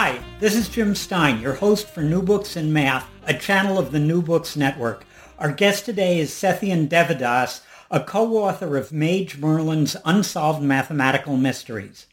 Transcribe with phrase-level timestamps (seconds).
[0.00, 3.90] Hi, this is Jim Stein, your host for New Books in Math, a channel of
[3.90, 5.04] the New Books Network.
[5.40, 12.06] Our guest today is Satyan Devadoss, a co-author of Mage Merlin's Unsolved Mathematical Mysteries.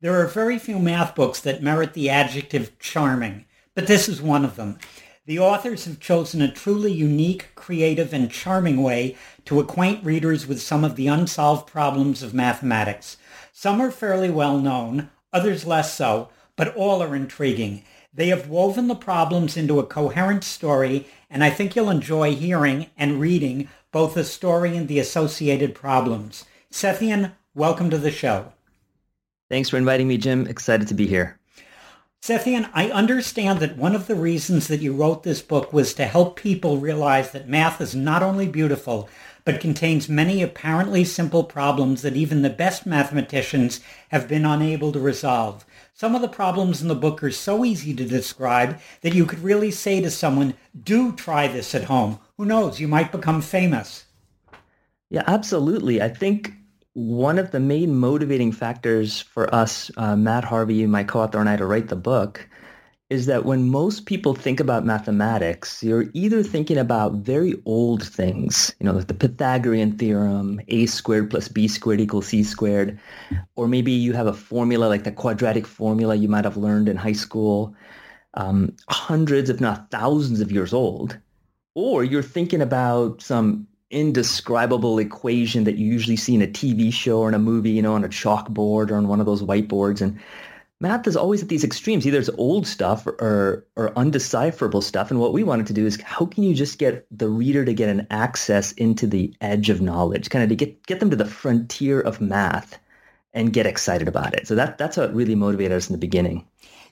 [0.00, 4.46] There are very few math books that merit the adjective charming, but this is one
[4.46, 4.78] of them.
[5.26, 9.14] The authors have chosen a truly unique, creative, and charming way
[9.44, 13.18] to acquaint readers with some of the unsolved problems of mathematics.
[13.52, 17.84] Some are fairly well known, others less so, but all are intriguing.
[18.12, 22.86] They have woven the problems into a coherent story, and I think you'll enjoy hearing
[22.96, 26.46] and reading both the story and the associated problems.
[26.70, 28.52] Satyan, welcome to the show.
[29.50, 30.46] Thanks for inviting me, Jim.
[30.46, 31.38] Excited to be here.
[32.22, 36.06] Satyan, I understand that one of the reasons that you wrote this book was to
[36.06, 39.08] help people realize that math is not only beautiful,
[39.44, 44.98] but contains many apparently simple problems that even the best mathematicians have been unable to
[44.98, 45.64] resolve.
[45.98, 49.38] Some of the problems in the book are so easy to describe that you could
[49.38, 50.52] really say to someone,
[50.84, 52.18] do try this at home.
[52.36, 54.04] Who knows, you might become famous.
[55.08, 56.02] Yeah, absolutely.
[56.02, 56.52] I think
[56.92, 61.56] one of the main motivating factors for us, uh, Matt Harvey, my co-author and I,
[61.56, 62.46] to write the book
[63.08, 68.74] is that when most people think about mathematics, you're either thinking about very old things,
[68.80, 72.98] you know, like the Pythagorean theorem, a squared plus b squared equals c squared,
[73.54, 76.96] or maybe you have a formula like the quadratic formula you might have learned in
[76.96, 77.76] high school,
[78.34, 81.16] um, hundreds, if not thousands of years old,
[81.74, 87.20] or you're thinking about some indescribable equation that you usually see in a TV show
[87.20, 90.00] or in a movie, you know, on a chalkboard or on one of those whiteboards.
[90.00, 90.18] And
[90.80, 92.06] math is always at these extremes.
[92.06, 95.10] Either it's old stuff or, or undecipherable stuff.
[95.10, 97.72] And what we wanted to do is how can you just get the reader to
[97.72, 101.16] get an access into the edge of knowledge, kind of to get, get them to
[101.16, 102.78] the frontier of math
[103.32, 104.46] and get excited about it.
[104.46, 106.46] So that, that's what really motivated us in the beginning.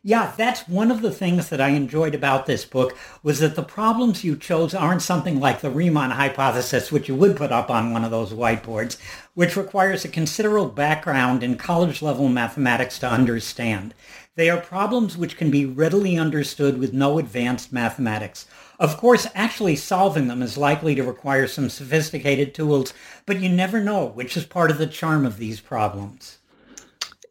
[0.07, 3.63] Yeah, that's one of the things that I enjoyed about this book was that the
[3.63, 7.91] problems you chose aren't something like the Riemann hypothesis, which you would put up on
[7.91, 8.99] one of those whiteboards,
[9.33, 13.95] which requires a considerable background in college-level mathematics to understand.
[14.35, 18.45] They are problems which can be readily understood with no advanced mathematics.
[18.79, 22.93] Of course, actually solving them is likely to require some sophisticated tools,
[23.25, 26.41] but you never know, which is part of the charm of these problems.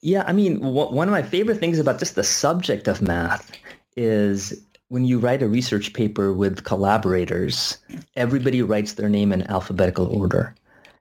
[0.06, 3.50] Yeah, I mean, one of my favorite things about just the subject of math
[3.96, 7.78] is when you write a research paper with collaborators,
[8.18, 10.53] everybody writes their name in alphabetical order.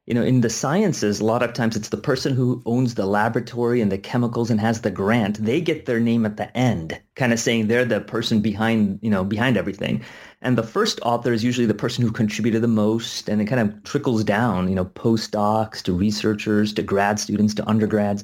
[0.07, 3.07] You know, in the sciences, a lot of times it's the person who owns the
[3.07, 5.45] laboratory and the chemicals and has the grant.
[5.45, 9.11] They get their name at the end, kind of saying they're the person behind, you
[9.11, 10.05] know, behind everything.
[10.43, 13.61] And the first author is usually the person who contributed the most, and it kind
[13.61, 18.23] of trickles down, you know, postdocs to researchers to grad students to undergrads.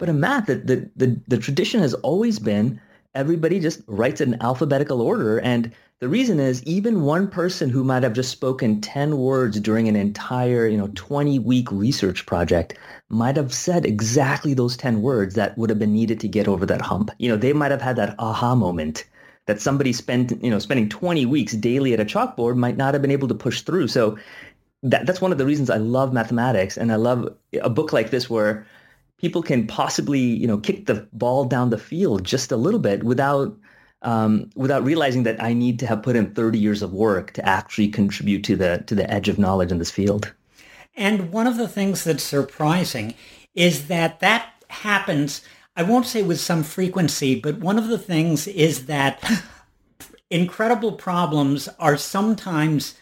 [0.00, 2.80] But in math, the, the, the, the tradition has always been
[3.14, 5.38] everybody just writes it in alphabetical order.
[5.40, 9.88] And the reason is even one person who might have just spoken 10 words during
[9.88, 12.78] an entire, you know, 20 week research project
[13.10, 16.64] might have said exactly those 10 words that would have been needed to get over
[16.64, 17.10] that hump.
[17.18, 19.04] You know, they might have had that aha moment
[19.46, 23.02] that somebody spent, you know, spending 20 weeks daily at a chalkboard might not have
[23.02, 23.88] been able to push through.
[23.88, 24.16] So
[24.82, 28.10] that, that's one of the reasons I love mathematics and I love a book like
[28.10, 28.66] this where
[29.20, 33.04] people can possibly, you know, kick the ball down the field just a little bit
[33.04, 33.56] without
[34.02, 37.46] um, without realizing that I need to have put in 30 years of work to
[37.46, 40.32] actually contribute to the to the edge of knowledge in this field.
[40.96, 43.14] And one of the things that's surprising
[43.54, 45.42] is that that happens,
[45.76, 49.22] I won't say with some frequency, but one of the things is that
[50.30, 52.94] incredible problems are sometimes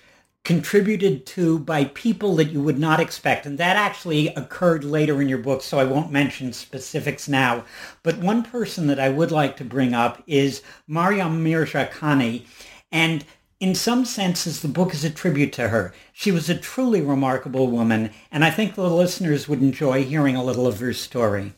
[0.44, 3.44] contributed to by people that you would not expect.
[3.44, 7.64] And that actually occurred later in your book, so I won't mention specifics now.
[8.02, 12.46] But one person that I would like to bring up is Maryam Mirzakhani.
[12.90, 13.25] And
[13.61, 15.93] in some senses, the book is a tribute to her.
[16.12, 20.44] She was a truly remarkable woman, and I think the listeners would enjoy hearing a
[20.44, 21.55] little of her story.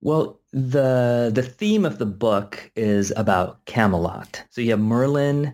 [0.00, 4.44] Well, the the theme of the book is about Camelot.
[4.50, 5.52] So you have Merlin,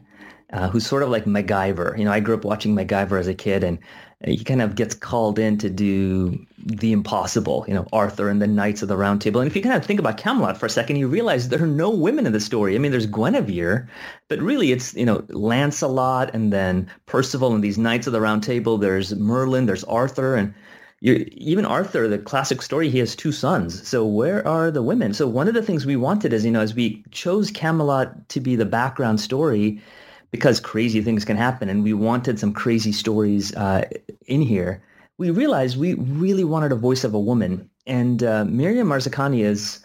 [0.52, 1.98] uh, who's sort of like MacGyver.
[1.98, 3.78] You know, I grew up watching MacGyver as a kid, and
[4.24, 8.46] he kind of gets called in to do the impossible, you know, Arthur and the
[8.46, 9.40] Knights of the Round Table.
[9.40, 11.66] And if you kind of think about Camelot for a second, you realize there are
[11.66, 12.76] no women in the story.
[12.76, 13.88] I mean, there's Guinevere,
[14.28, 18.42] but really it's, you know, Lancelot and then Percival and these Knights of the Round
[18.44, 18.78] Table.
[18.78, 20.54] There's Merlin, there's Arthur, and
[21.00, 23.86] even Arthur, the classic story, he has two sons.
[23.88, 25.14] So where are the women?
[25.14, 28.38] So one of the things we wanted is, you know, as we chose Camelot to
[28.38, 29.82] be the background story,
[30.32, 33.88] because crazy things can happen, and we wanted some crazy stories uh,
[34.26, 34.82] in here
[35.18, 37.70] we realized we really wanted a voice of a woman.
[37.86, 39.78] And uh, Maryam Mirzakhani is,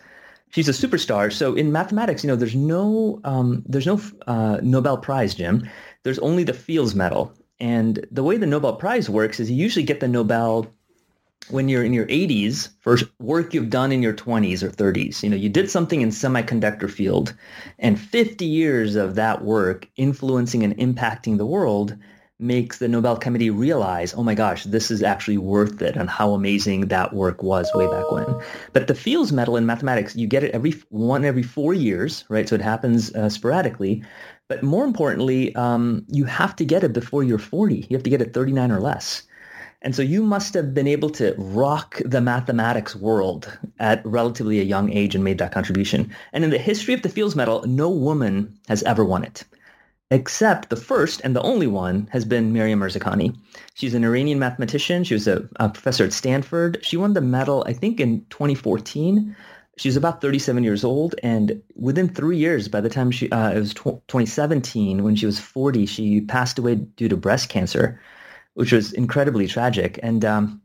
[0.49, 1.31] she's a superstar.
[1.31, 5.69] So in mathematics, you know, there's no, um, there's no uh, Nobel Prize, Jim.
[6.03, 7.33] There's only the Fields Medal.
[7.59, 10.67] And the way the Nobel Prize works is you usually get the Nobel
[11.49, 15.23] when you're in your 80s for work you've done in your 20s or 30s.
[15.23, 17.33] You know, you did something in semiconductor field
[17.79, 21.95] and 50 years of that work influencing and impacting the world
[22.39, 26.33] makes the Nobel Committee realize, oh my gosh, this is actually worth it and how
[26.33, 28.27] amazing that work was way back when.
[28.73, 32.47] But the Fields Medal in mathematics, you get it every one every four years, right?
[32.47, 34.03] So it happens uh, sporadically.
[34.49, 37.87] But more importantly, um, you have to get it before you're 40.
[37.89, 39.23] You have to get it 39 or less.
[39.81, 44.63] And so you must have been able to rock the mathematics world at relatively a
[44.63, 46.13] young age and made that contribution.
[46.33, 49.43] And in the history of the Fields Medal, no woman has ever won it
[50.11, 53.35] except the first and the only one has been Maryam Mirzakhani.
[53.73, 55.03] She's an Iranian mathematician.
[55.03, 56.79] She was a, a, professor at Stanford.
[56.81, 59.35] She won the medal, I think, in 2014.
[59.77, 63.51] She was about 37 years old, and within three years, by the time she uh,
[63.51, 68.01] it was tw- 2017, when she was 40, she passed away due to breast cancer,
[68.57, 69.99] which was incredibly tragic.
[70.01, 70.59] And um,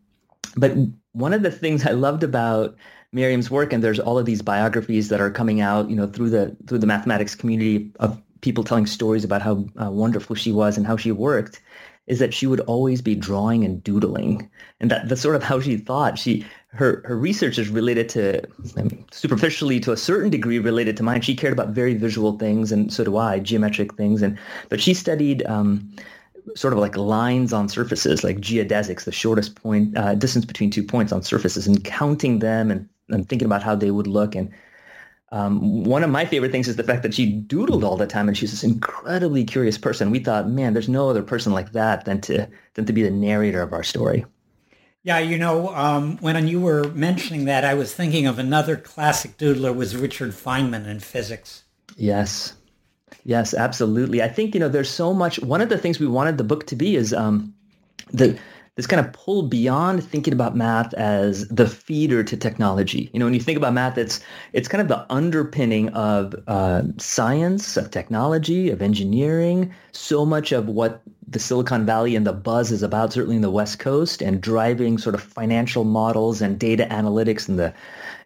[0.56, 0.73] but
[1.12, 2.75] one of the things I loved about
[3.12, 6.31] Maryam's work, and there's all of these biographies that are coming out, you know, through
[6.31, 10.79] the through the mathematics community of people telling stories about how uh, wonderful she was
[10.79, 11.61] and how she worked
[12.06, 14.50] is that she would always be drawing and doodling.
[14.81, 16.19] And that that's sort of how she thought.
[16.19, 18.43] She her her research is related to
[18.79, 21.21] I mean, superficially to a certain degree related to mine.
[21.21, 24.23] She cared about very visual things and so do i geometric things.
[24.23, 24.38] And
[24.71, 25.95] but she studied um,
[26.55, 30.83] sort of like lines on surfaces like geodesics the shortest point uh, distance between two
[30.83, 34.53] points on surfaces and counting them and, and thinking about how they would look and
[35.33, 38.29] um, one of my favorite things is the fact that she doodled all the time,
[38.29, 40.11] and she's this incredibly curious person.
[40.11, 43.11] We thought, man, there's no other person like that than to than to be the
[43.11, 44.27] narrator of our story.
[45.05, 49.38] Yeah, you know, um, when you were mentioning that, I was thinking of another classic
[49.38, 51.64] doodler was Richard Feynman in physics.
[51.97, 52.52] Yes,
[53.25, 54.23] yes, absolutely.
[54.23, 55.38] I think you know, there's so much.
[55.40, 57.54] One of the things we wanted the book to be is um,
[58.12, 58.38] the
[58.76, 63.11] this kind of pull beyond thinking about math as the feeder to technology.
[63.12, 64.21] You know, when you think about math, it's
[64.54, 69.75] it's kind of the underpinning of uh, science, of technology, of engineering.
[69.92, 73.50] So much of what the Silicon Valley and the buzz is about, certainly in the
[73.50, 77.75] West Coast, and driving sort of financial models and data analytics in the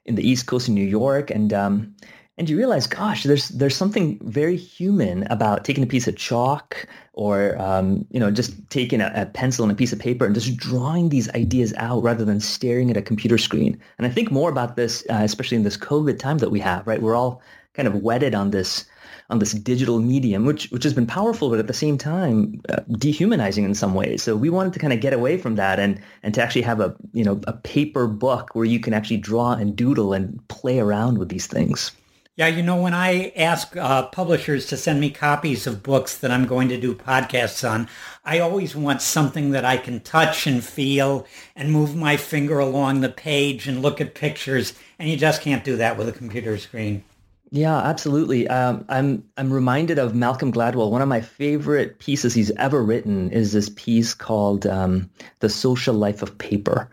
[0.04, 1.92] in the East Coast in New York, and um,
[2.38, 6.86] and you realize, gosh, there's there's something very human about taking a piece of chalk
[7.14, 10.34] or um, you know just taking a, a, pencil and a piece of paper and
[10.34, 13.80] just drawing these ideas out rather than staring at a computer screen.
[13.96, 16.86] And I think more about this, uh, especially in this COVID time that we have.
[16.86, 17.40] Right, we're all
[17.72, 18.84] kind of wedded on this
[19.30, 22.80] on this digital medium, which which has been powerful, but at the same time uh,
[22.98, 24.22] dehumanizing in some ways.
[24.22, 26.80] So we wanted to kind of get away from that and and to actually have
[26.80, 30.80] a you know a paper book where you can actually draw and doodle and play
[30.80, 31.92] around with these things.
[32.38, 36.30] Yeah, you know, when I ask uh, publishers to send me copies of books that
[36.30, 37.88] I'm going to do podcasts on,
[38.26, 43.00] I always want something that I can touch and feel and move my finger along
[43.00, 44.74] the page and look at pictures.
[44.98, 47.04] And you just can't do that with a computer screen.
[47.56, 48.46] Yeah, absolutely.
[48.48, 50.90] Um, I'm I'm reminded of Malcolm Gladwell.
[50.90, 55.08] One of my favorite pieces he's ever written is this piece called um,
[55.40, 56.90] "The Social Life of Paper,"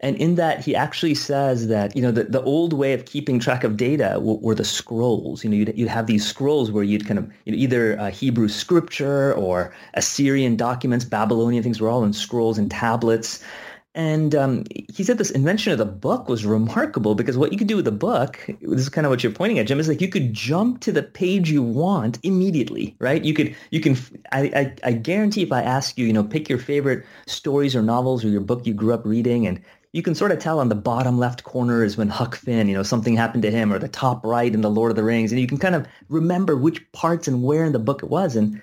[0.00, 3.40] and in that he actually says that you know the, the old way of keeping
[3.40, 5.42] track of data were, were the scrolls.
[5.42, 8.10] You know, you'd, you'd have these scrolls where you'd kind of you know, either uh,
[8.12, 13.42] Hebrew scripture or Assyrian documents, Babylonian things were all in scrolls and tablets.
[13.96, 17.68] And um, he said this invention of the book was remarkable because what you could
[17.68, 20.00] do with the book, this is kind of what you're pointing at, Jim, is like
[20.00, 23.22] you could jump to the page you want immediately, right?
[23.24, 23.96] You could, you can,
[24.32, 27.82] I, I, I guarantee if I ask you, you know, pick your favorite stories or
[27.82, 30.68] novels or your book you grew up reading and you can sort of tell on
[30.68, 33.78] the bottom left corner is when Huck Finn, you know, something happened to him, or
[33.78, 36.56] the top right in the Lord of the Rings, and you can kind of remember
[36.56, 38.34] which parts and where in the book it was.
[38.34, 38.60] And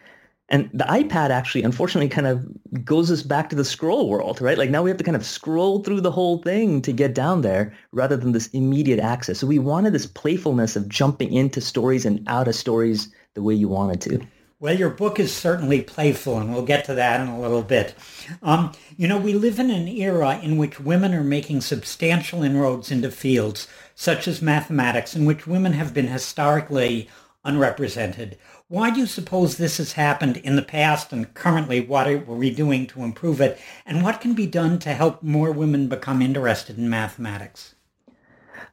[0.52, 2.46] and the iPad actually, unfortunately, kind of
[2.86, 4.58] goes us back to the scroll world, right?
[4.58, 7.42] Like now we have to kind of scroll through the whole thing to get down
[7.42, 9.40] there rather than this immediate access.
[9.40, 13.54] So we wanted this playfulness of jumping into stories and out of stories the way
[13.54, 14.20] you wanted to.
[14.60, 17.96] Well, your book is certainly playful, and we'll get to that in a little bit.
[18.44, 22.92] Um, you know, we live in an era in which women are making substantial inroads
[22.92, 27.10] into fields such as mathematics, in which women have been historically
[27.44, 28.38] unrepresented.
[28.72, 32.50] Why do you suppose this has happened in the past and currently what are we
[32.52, 33.60] doing to improve it?
[33.86, 37.76] And what can be done to help more women become interested in mathematics?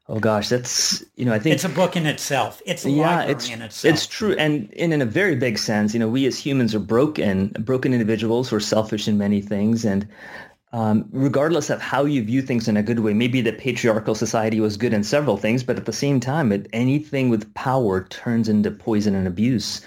[0.08, 2.62] Oh gosh, that's you know I think it's a book in itself.
[2.64, 3.92] It's a yeah, it's, in itself.
[3.92, 6.80] It's true, and, and in a very big sense, you know, we as humans are
[6.80, 10.06] broken, broken individuals who are selfish in many things, and
[10.72, 14.60] um, regardless of how you view things in a good way, maybe the patriarchal society
[14.60, 18.48] was good in several things, but at the same time, it, anything with power turns
[18.48, 19.80] into poison and abuse.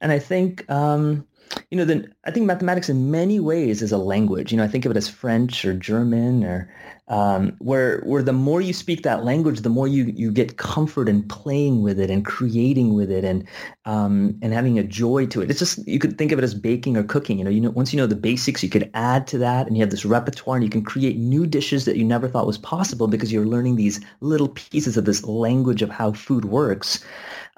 [0.00, 1.26] And I think, um,
[1.70, 4.50] you know, then I think mathematics in many ways is a language.
[4.50, 6.68] You know, I think of it as French or German or
[7.08, 11.06] um, where where the more you speak that language, the more you you get comfort
[11.08, 13.46] in playing with it and creating with it and
[13.84, 15.50] um, and having a joy to it.
[15.50, 17.38] It's just you could think of it as baking or cooking.
[17.38, 19.76] You know, you know once you know the basics, you could add to that, and
[19.76, 22.58] you have this repertoire, and you can create new dishes that you never thought was
[22.58, 27.04] possible because you're learning these little pieces of this language of how food works.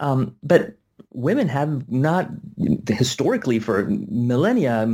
[0.01, 0.77] Um, but
[1.11, 2.31] women have not
[2.89, 4.87] historically for millennia,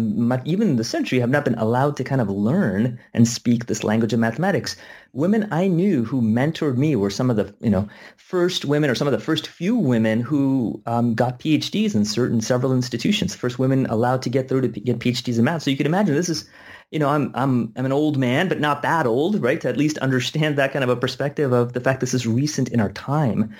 [0.44, 4.12] even the century, have not been allowed to kind of learn and speak this language
[4.12, 4.76] of mathematics.
[5.12, 8.94] Women I knew who mentored me were some of the you know first women or
[8.94, 13.34] some of the first few women who um, got PhDs in certain several institutions.
[13.34, 15.62] First women allowed to get through to get PhDs in math.
[15.62, 16.48] So you can imagine this is
[16.92, 19.60] you know, I'm I'm I'm an old man, but not that old, right?
[19.62, 22.68] To at least understand that kind of a perspective of the fact this is recent
[22.68, 23.54] in our time.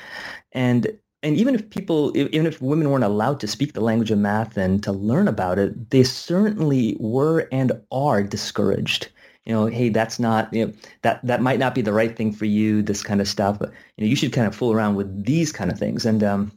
[0.53, 4.19] And and even if people, even if women weren't allowed to speak the language of
[4.19, 9.09] math and to learn about it, they certainly were and are discouraged.
[9.45, 12.33] You know, hey, that's not, you know, that, that might not be the right thing
[12.33, 13.59] for you, this kind of stuff.
[13.59, 16.05] But, you know, you should kind of fool around with these kind of things.
[16.07, 16.53] And um,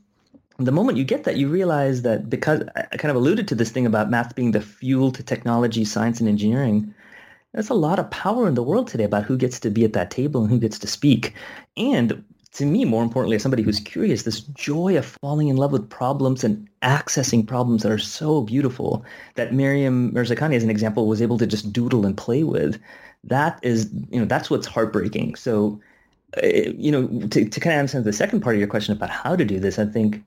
[0.58, 3.72] the moment you get that, you realize that because I kind of alluded to this
[3.72, 6.94] thing about math being the fuel to technology, science, and engineering,
[7.54, 9.94] there's a lot of power in the world today about who gets to be at
[9.94, 11.34] that table and who gets to speak.
[11.78, 12.24] And
[12.56, 15.90] to me, more importantly, as somebody who's curious, this joy of falling in love with
[15.90, 19.04] problems and accessing problems that are so beautiful
[19.36, 22.80] that Maryam Mirzakhani, as an example, was able to just doodle and play with.
[23.26, 25.36] That is, you know, that's what's heartbreaking.
[25.36, 25.82] So,
[26.42, 29.10] uh, you know, to, to kind of answer the second part of your question about
[29.10, 30.24] how to do this, I think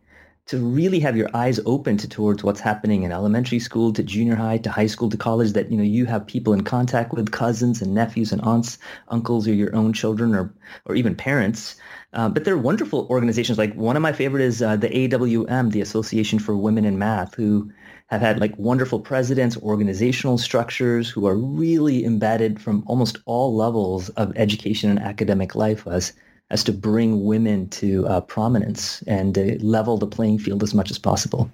[0.48, 4.34] to really have your eyes open to, towards what's happening in elementary school to junior
[4.34, 7.30] high to high school to college that you know you have people in contact with
[7.30, 10.52] cousins and nephews and aunts uncles or your own children or
[10.86, 11.76] or even parents
[12.12, 13.58] uh, but they're wonderful organizations.
[13.58, 17.34] Like one of my favorite is uh, the AWM, the Association for Women in Math,
[17.34, 17.70] who
[18.06, 24.08] have had like wonderful presidents, organizational structures who are really embedded from almost all levels
[24.10, 26.12] of education and academic life as
[26.50, 30.98] as to bring women to uh, prominence and level the playing field as much as
[30.98, 31.50] possible.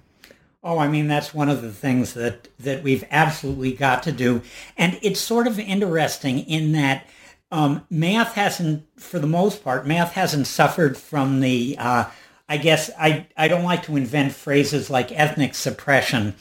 [0.63, 4.41] Oh, I mean, that's one of the things that, that we've absolutely got to do.
[4.77, 7.05] And it's sort of interesting in that
[7.55, 12.03] um, math hasn't, for the most part, math hasn't suffered from the, uh,
[12.49, 16.35] I guess, I, I don't like to invent phrases like ethnic suppression,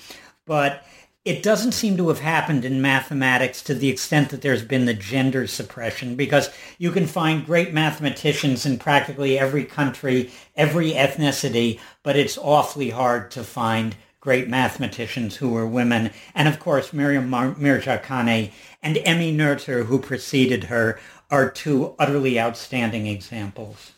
[0.44, 0.84] but
[1.24, 4.92] it doesn't seem to have happened in mathematics to the extent that there's been the
[4.92, 12.16] gender suppression because you can find great mathematicians in practically every country, every ethnicity, but
[12.16, 13.94] it's awfully hard to find
[14.24, 16.10] great mathematicians who were women.
[16.34, 18.52] And of course, Maryam Mirzakhani
[18.82, 20.98] and Emmy Noether, who preceded her,
[21.30, 23.92] are two utterly outstanding examples.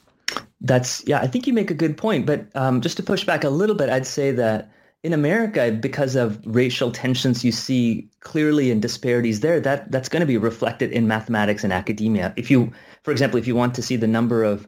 [0.61, 2.27] That's, yeah, I think you make a good point.
[2.27, 4.73] But um, just to push back a little bit, I'd say that
[5.05, 10.23] in America, because of racial tensions you see clearly in disparities there, that, that's going
[10.23, 12.35] to be reflected in mathematics and academia.
[12.37, 12.73] If you,
[13.05, 14.67] for example, if you want to see the number of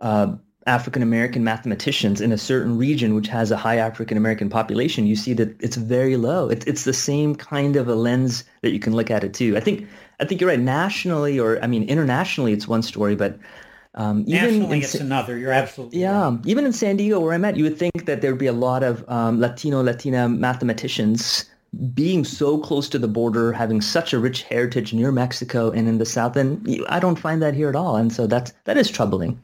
[0.00, 0.34] uh,
[0.66, 5.14] African American mathematicians in a certain region which has a high African American population, you
[5.14, 6.48] see that it's very low.
[6.48, 9.56] It's it's the same kind of a lens that you can look at it too.
[9.56, 9.86] I think
[10.18, 10.58] I think you're right.
[10.58, 13.38] Nationally, or I mean internationally, it's one story, but
[13.94, 15.38] um, even Nationally, it's another.
[15.38, 16.30] You're absolutely yeah.
[16.30, 16.40] Right.
[16.44, 18.52] Even in San Diego, where I'm at, you would think that there would be a
[18.52, 21.46] lot of um, Latino, Latina mathematicians
[21.94, 25.98] being so close to the border, having such a rich heritage near Mexico and in
[25.98, 27.96] the South, and I don't find that here at all.
[27.96, 29.40] And so that's that is troubling.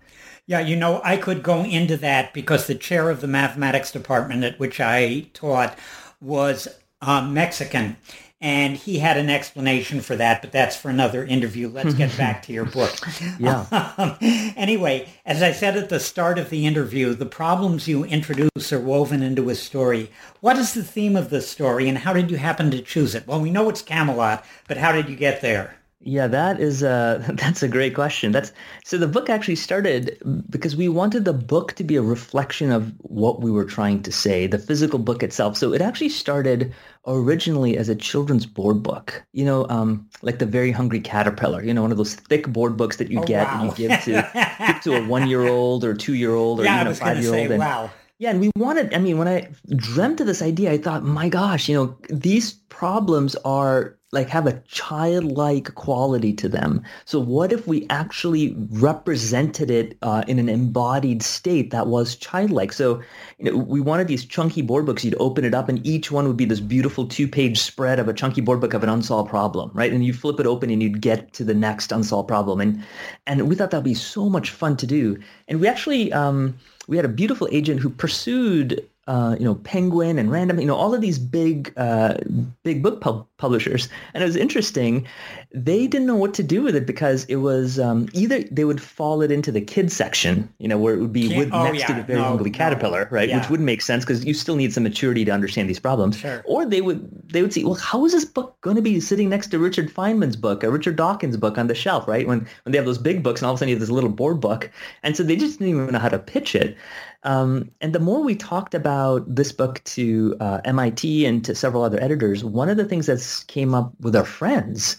[0.46, 4.44] Yeah, you know, I could go into that because the chair of the mathematics department
[4.44, 5.78] at which I taught
[6.20, 6.68] was
[7.00, 7.96] uh, Mexican.
[8.40, 11.68] And he had an explanation for that, but that's for another interview.
[11.68, 12.92] Let's get back to your book.
[13.38, 13.66] yeah.
[13.98, 18.72] Um, anyway, as I said at the start of the interview, the problems you introduce
[18.72, 20.10] are woven into a story.
[20.40, 23.26] What is the theme of the story, and how did you happen to choose it?
[23.26, 25.76] Well, we know it's Camelot, but how did you get there?
[26.04, 28.32] Yeah, that is a that's a great question.
[28.32, 28.52] That's
[28.84, 30.18] so the book actually started
[30.50, 34.12] because we wanted the book to be a reflection of what we were trying to
[34.12, 35.56] say, the physical book itself.
[35.56, 36.74] So it actually started
[37.06, 39.22] originally as a children's board book.
[39.32, 41.62] You know, um, like the Very Hungry Caterpillar.
[41.62, 43.60] You know, one of those thick board books that you oh, get wow.
[43.60, 46.64] and you give to give to a one year old or two year old or
[46.64, 47.58] yeah, even a five year old.
[47.58, 47.90] Wow.
[48.22, 48.94] Yeah, and we wanted.
[48.94, 52.52] I mean, when I dreamt of this idea, I thought, my gosh, you know, these
[52.52, 56.82] problems are like have a childlike quality to them.
[57.04, 62.72] So what if we actually represented it uh, in an embodied state that was childlike?
[62.72, 63.02] So
[63.38, 65.04] you know, we wanted these chunky board books.
[65.04, 68.14] You'd open it up, and each one would be this beautiful two-page spread of a
[68.14, 69.92] chunky board book of an unsolved problem, right?
[69.92, 72.60] And you flip it open, and you'd get to the next unsolved problem.
[72.60, 72.84] And
[73.26, 75.18] and we thought that'd be so much fun to do.
[75.48, 76.56] And we actually um,
[76.92, 80.76] we had a beautiful agent who pursued uh, you know, Penguin and Random, you know,
[80.76, 82.14] all of these big, uh,
[82.62, 83.88] big book pub- publishers.
[84.14, 85.06] And it was interesting.
[85.52, 88.80] They didn't know what to do with it because it was um, either they would
[88.80, 91.80] fall it into the kids section, you know, where it would be with, oh, next
[91.80, 91.86] yeah.
[91.88, 93.28] to the very no, hungry caterpillar, right?
[93.28, 93.40] Yeah.
[93.40, 96.16] Which would make sense because you still need some maturity to understand these problems.
[96.18, 96.42] Sure.
[96.46, 99.28] Or they would they would see, well, how is this book going to be sitting
[99.28, 102.26] next to Richard Feynman's book, or Richard Dawkins' book on the shelf, right?
[102.26, 103.90] When when they have those big books and all of a sudden you have this
[103.90, 104.70] little board book,
[105.02, 106.76] and so they just didn't even know how to pitch it.
[107.24, 111.84] Um, and the more we talked about this book to uh, MIT and to several
[111.84, 114.96] other editors, one of the things that came up with our friends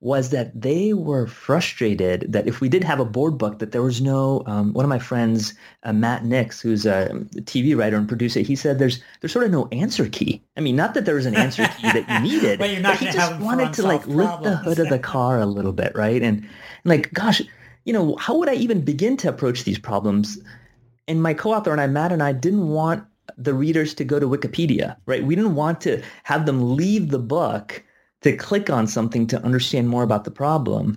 [0.00, 3.82] was that they were frustrated that if we did have a board book, that there
[3.82, 4.42] was no.
[4.46, 7.10] Um, one of my friends, uh, Matt Nix, who's a
[7.40, 10.42] TV writer and producer, he said there's there's sort of no answer key.
[10.56, 12.98] I mean, not that there was an answer key that you needed, but, you're not
[12.98, 15.92] but he just wanted to like lift the hood of the car a little bit,
[15.94, 16.22] right?
[16.22, 16.48] And, and
[16.84, 17.42] like, gosh,
[17.84, 20.38] you know, how would I even begin to approach these problems?
[21.08, 23.04] And my co-author and I, Matt and I, didn't want
[23.36, 25.24] the readers to go to Wikipedia, right?
[25.24, 27.82] We didn't want to have them leave the book
[28.22, 30.96] to click on something to understand more about the problem.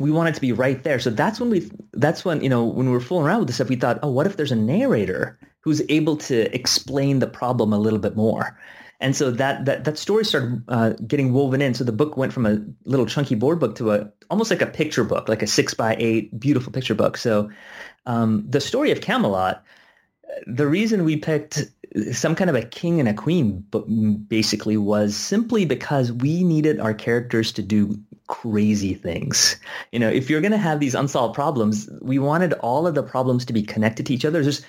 [0.00, 0.98] We wanted to be right there.
[0.98, 3.56] So that's when we, that's when, you know, when we were fooling around with this
[3.56, 7.72] stuff, we thought, oh, what if there's a narrator who's able to explain the problem
[7.72, 8.58] a little bit more?
[9.04, 11.74] And so that that that story started uh, getting woven in.
[11.74, 14.66] So the book went from a little chunky board book to a almost like a
[14.66, 17.18] picture book, like a six by eight beautiful picture book.
[17.18, 17.50] So
[18.06, 19.62] um, the story of Camelot,
[20.46, 21.66] the reason we picked
[22.12, 23.62] some kind of a king and a queen
[24.26, 29.56] basically was simply because we needed our characters to do crazy things.
[29.92, 33.02] You know, if you're going to have these unsolved problems, we wanted all of the
[33.02, 34.42] problems to be connected to each other.
[34.42, 34.64] There's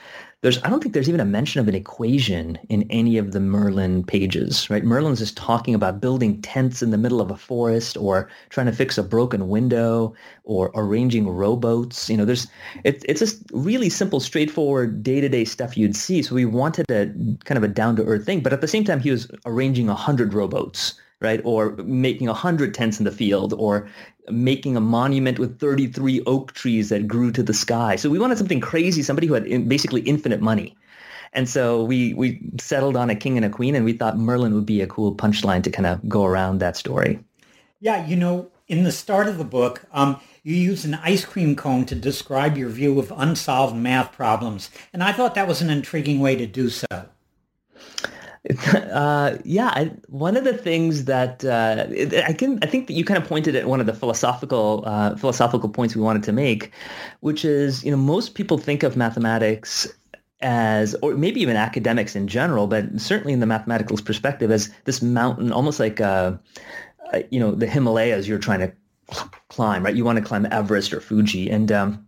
[0.46, 3.40] there's I don't think there's even a mention of an equation in any of the
[3.40, 4.84] Merlin pages, right?
[4.84, 8.72] Merlin's just talking about building tents in the middle of a forest or trying to
[8.72, 12.12] fix a broken window or arranging rowboats.
[12.12, 12.46] You know, there's
[12.84, 16.22] it's it's just really simple, straightforward day-to-day stuff you'd see.
[16.22, 17.08] So we wanted a
[17.46, 20.36] kind of a down-to-earth thing, but at the same time he was arranging a hundred
[20.36, 21.42] rowboats right?
[21.44, 23.88] Or making a hundred tents in the field, or
[24.30, 27.96] making a monument with 33 oak trees that grew to the sky.
[27.96, 30.76] So we wanted something crazy, somebody who had basically infinite money.
[31.34, 34.54] And so we we settled on a king and a queen, and we thought Merlin
[34.54, 37.20] would be a cool punchline to kind of go around that story.
[37.82, 41.56] Yeah, you know, in the start of the book, um, you use an ice cream
[41.56, 45.70] cone to describe your view of unsolved math problems, and I thought that was an
[45.70, 46.88] intriguing way to do so.
[48.92, 51.88] Uh, yeah, I, one of the things that uh,
[52.28, 55.16] I can, I think that you kind of pointed at one of the philosophical uh,
[55.16, 56.72] philosophical points we wanted to make,
[57.22, 59.92] which is you know most people think of mathematics
[60.42, 65.02] as, or maybe even academics in general, but certainly in the mathematical perspective, as this
[65.02, 66.34] mountain, almost like uh,
[67.14, 68.72] uh, you know the Himalayas you're trying to
[69.50, 69.96] climb, right?
[69.96, 72.05] You want to climb Everest or Fuji, and um,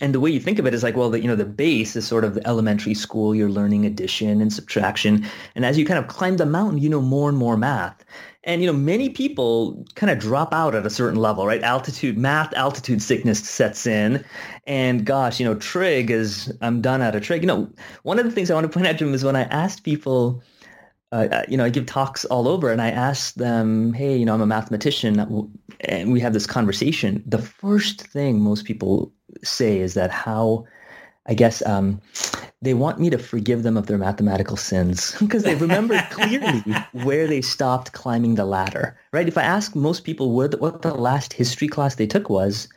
[0.00, 1.94] and the way you think of it is like, well, the, you know, the base
[1.94, 3.34] is sort of the elementary school.
[3.34, 5.24] You're learning addition and subtraction.
[5.54, 8.04] And as you kind of climb the mountain, you know more and more math.
[8.44, 11.62] And, you know, many people kind of drop out at a certain level, right?
[11.62, 14.24] Altitude, math, altitude sickness sets in.
[14.66, 17.42] And gosh, you know, trig is, I'm done out of trig.
[17.42, 17.70] You know,
[18.02, 19.84] one of the things I want to point out to him is when I asked
[19.84, 20.42] people,
[21.12, 24.24] uh, uh, you know, I give talks all over and I ask them, hey, you
[24.24, 25.20] know, I'm a mathematician
[25.80, 27.22] and we have this conversation.
[27.26, 30.66] The first thing most people say is that how,
[31.26, 32.00] I guess, um,
[32.62, 37.26] they want me to forgive them of their mathematical sins because they remember clearly where
[37.26, 39.28] they stopped climbing the ladder, right?
[39.28, 42.68] If I ask most people what, what the last history class they took was,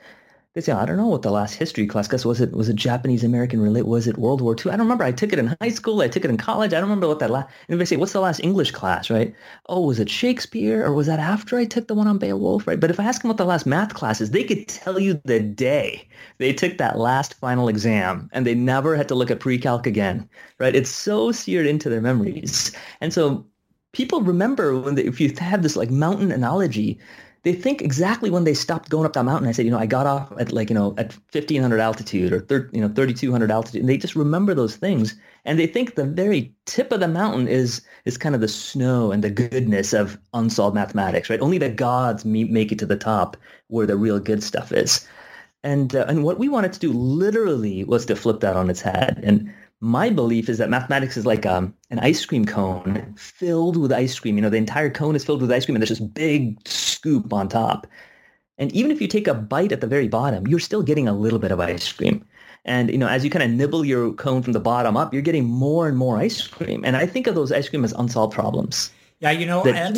[0.56, 2.40] they say, I don't know what the last history class was.
[2.40, 3.86] It was it Japanese American relate?
[3.86, 4.72] Was it World War II?
[4.72, 5.04] I don't remember.
[5.04, 6.00] I took it in high school.
[6.00, 6.72] I took it in college.
[6.72, 7.50] I don't remember what that last.
[7.68, 9.10] And they say, what's the last English class?
[9.10, 9.36] Right?
[9.68, 12.66] Oh, was it Shakespeare or was that after I took the one on Beowulf?
[12.66, 12.80] Right?
[12.80, 15.20] But if I ask them what the last math class is, they could tell you
[15.26, 19.42] the day they took that last final exam, and they never had to look at
[19.42, 20.30] pre-calc again.
[20.58, 20.74] Right?
[20.74, 23.46] It's so seared into their memories, and so
[23.92, 27.00] people remember when they, if you have this like mountain analogy
[27.46, 29.48] they think exactly when they stopped going up that mountain.
[29.48, 32.70] I said, you know, I got off at like, you know, at 1500 altitude or,
[32.74, 33.82] you know, 3200 altitude.
[33.82, 35.16] And they just remember those things.
[35.46, 39.12] And they think the very tip of the mountain is, is kind of the snow
[39.12, 41.40] and the goodness of unsolved mathematics, right?
[41.40, 45.08] Only the gods make it to the top where the real good stuff is.
[45.64, 48.82] And, uh, and what we wanted to do literally was to flip that on its
[48.82, 49.22] head.
[49.24, 53.92] And my belief is that mathematics is like um, an ice cream cone filled with
[53.92, 54.36] ice cream.
[54.36, 56.58] You know, the entire cone is filled with ice cream and there's this big
[57.06, 57.88] scoop on top.
[58.58, 61.14] And even if you take a bite at the very bottom, you're still getting a
[61.14, 62.26] little bit of ice cream.
[62.64, 65.22] And, you know, as you kind of nibble your cone from the bottom up, you're
[65.22, 66.84] getting more and more ice cream.
[66.84, 68.92] And I think of those ice cream as unsolved problems.
[69.20, 69.94] Yeah, you know, I,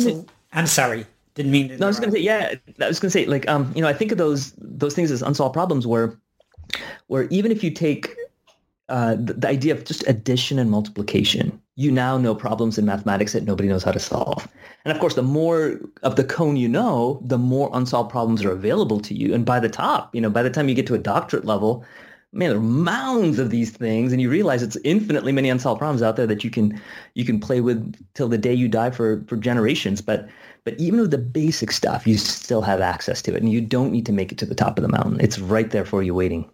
[0.52, 1.06] I'm sorry.
[1.34, 1.78] Didn't mean to.
[1.78, 3.80] No, I was going to say, yeah, I was going to say, like, um, you
[3.80, 6.18] know, I think of those those things as unsolved problems where,
[7.06, 8.14] where even if you take
[8.88, 11.60] uh, the, the, idea of just addition and multiplication.
[11.78, 14.48] You now know problems in mathematics that nobody knows how to solve.
[14.84, 18.50] And of course, the more of the cone you know, the more unsolved problems are
[18.50, 19.32] available to you.
[19.32, 21.84] And by the top, you know, by the time you get to a doctorate level,
[22.32, 26.02] man, there are mounds of these things, and you realize it's infinitely many unsolved problems
[26.02, 26.80] out there that you can
[27.14, 30.00] you can play with till the day you die for for generations.
[30.00, 30.28] But
[30.64, 33.92] but even with the basic stuff, you still have access to it, and you don't
[33.92, 35.20] need to make it to the top of the mountain.
[35.20, 36.50] It's right there for you waiting.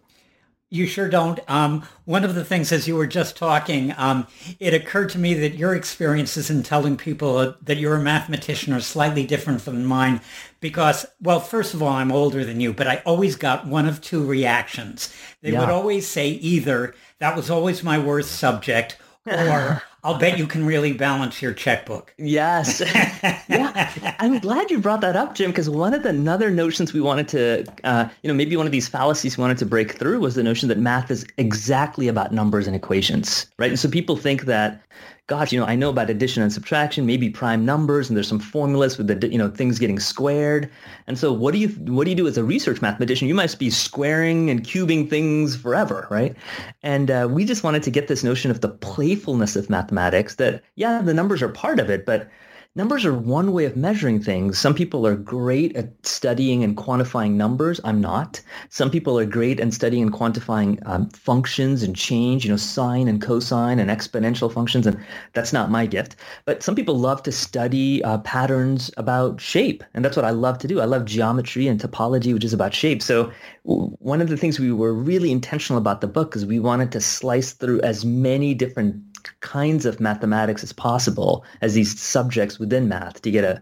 [0.71, 1.39] You sure don't.
[1.47, 4.25] Um, one of the things, as you were just talking, um,
[4.59, 8.81] it occurred to me that your experiences in telling people that you're a mathematician are
[8.81, 10.21] slightly different from mine
[10.59, 14.01] because, well, first of all, I'm older than you, but I always got one of
[14.01, 15.15] two reactions.
[15.41, 15.59] They yeah.
[15.59, 18.97] would always say either, that was always my worst subject,
[19.27, 22.13] or I'll bet you can really balance your checkbook.
[22.19, 22.79] Yes.
[23.49, 24.15] yeah.
[24.19, 27.27] I'm glad you brought that up, Jim, because one of the other notions we wanted
[27.29, 30.35] to, uh, you know, maybe one of these fallacies we wanted to break through was
[30.35, 33.71] the notion that math is exactly about numbers and equations, right?
[33.71, 34.79] And so people think that
[35.27, 38.39] gosh, you know, I know about addition and subtraction, maybe prime numbers, and there's some
[38.39, 40.69] formulas with the, you know, things getting squared.
[41.07, 43.27] And so what do you, what do you do as a research mathematician?
[43.27, 46.35] You must be squaring and cubing things forever, right?
[46.83, 50.63] And uh, we just wanted to get this notion of the playfulness of mathematics that,
[50.75, 52.29] yeah, the numbers are part of it, but
[52.75, 54.59] numbers are one way of measuring things.
[54.59, 57.79] Some people are great at studying and quantifying numbers.
[57.85, 58.41] I'm not.
[58.69, 63.07] Some people are great at studying and quantifying um, functions and change, you know, sine
[63.07, 64.99] and cosine and exponential functions, and
[65.33, 66.17] that's not my gift.
[66.43, 70.57] But some people love to study uh, patterns about shape, and that's what I love
[70.59, 70.81] to do.
[70.81, 73.01] I love geometry and topology, which is about shape.
[73.01, 73.31] So
[73.63, 77.01] one of the things we were really intentional about the book is we wanted to
[77.01, 79.01] slice through as many different
[79.41, 83.61] kinds of mathematics as possible as these subjects within math to get a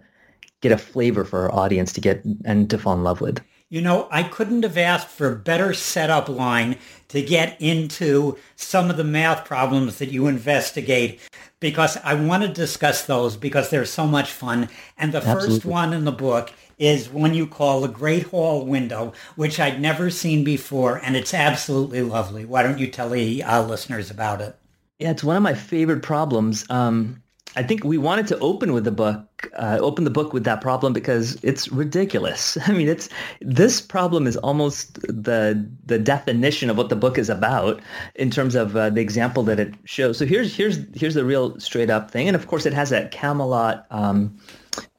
[0.62, 3.44] get a flavor for our audience to get and to fall in love with.
[3.70, 6.78] You know, I couldn't have asked for a better setup line
[7.10, 11.20] to get into some of the math problems that you investigate
[11.60, 14.70] because I want to discuss those because they're so much fun.
[14.98, 15.50] And the Absolutely.
[15.50, 19.82] first one in the book is one you call the Great Hall Window, which I'd
[19.82, 22.46] never seen before, and it's absolutely lovely.
[22.46, 24.56] Why don't you tell the uh, listeners about it?
[25.00, 26.66] Yeah, it's one of my favorite problems.
[26.70, 27.22] Um,
[27.56, 30.62] I think we wanted to open with the book, uh, open the book with that
[30.62, 32.58] problem because it's ridiculous.
[32.68, 33.10] I mean, it's
[33.42, 37.82] this problem is almost the the definition of what the book is about
[38.16, 40.18] in terms of uh, the example that it shows.
[40.18, 43.12] So here's here's here's the real straight up thing, and of course it has that
[43.12, 43.86] Camelot.
[43.92, 44.38] Um,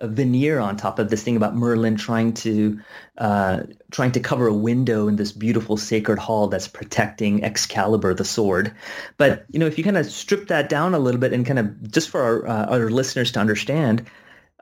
[0.00, 2.78] a veneer on top of this thing about Merlin trying to
[3.18, 8.24] uh, trying to cover a window in this beautiful sacred hall that's protecting Excalibur, the
[8.24, 8.72] sword.
[9.16, 11.58] But you know, if you kind of strip that down a little bit and kind
[11.58, 14.02] of just for our, uh, our listeners to understand,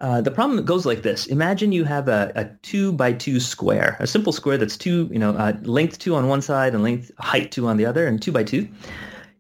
[0.03, 1.29] Uh, the problem goes like this.
[1.29, 5.19] Imagine you have a, a two by two square, a simple square that's two, you
[5.19, 8.21] know, uh, length two on one side and length height two on the other, and
[8.21, 8.67] two by two.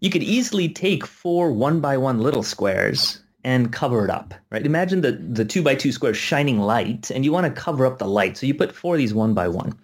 [0.00, 4.64] You could easily take four one by one little squares and cover it up, right?
[4.64, 7.98] Imagine the, the two by two square shining light, and you want to cover up
[7.98, 8.36] the light.
[8.36, 9.76] So you put four of these one by one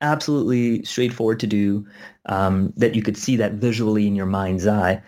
[0.00, 1.86] absolutely straightforward to do
[2.26, 5.02] um, that you could see that visually in your mind's eye.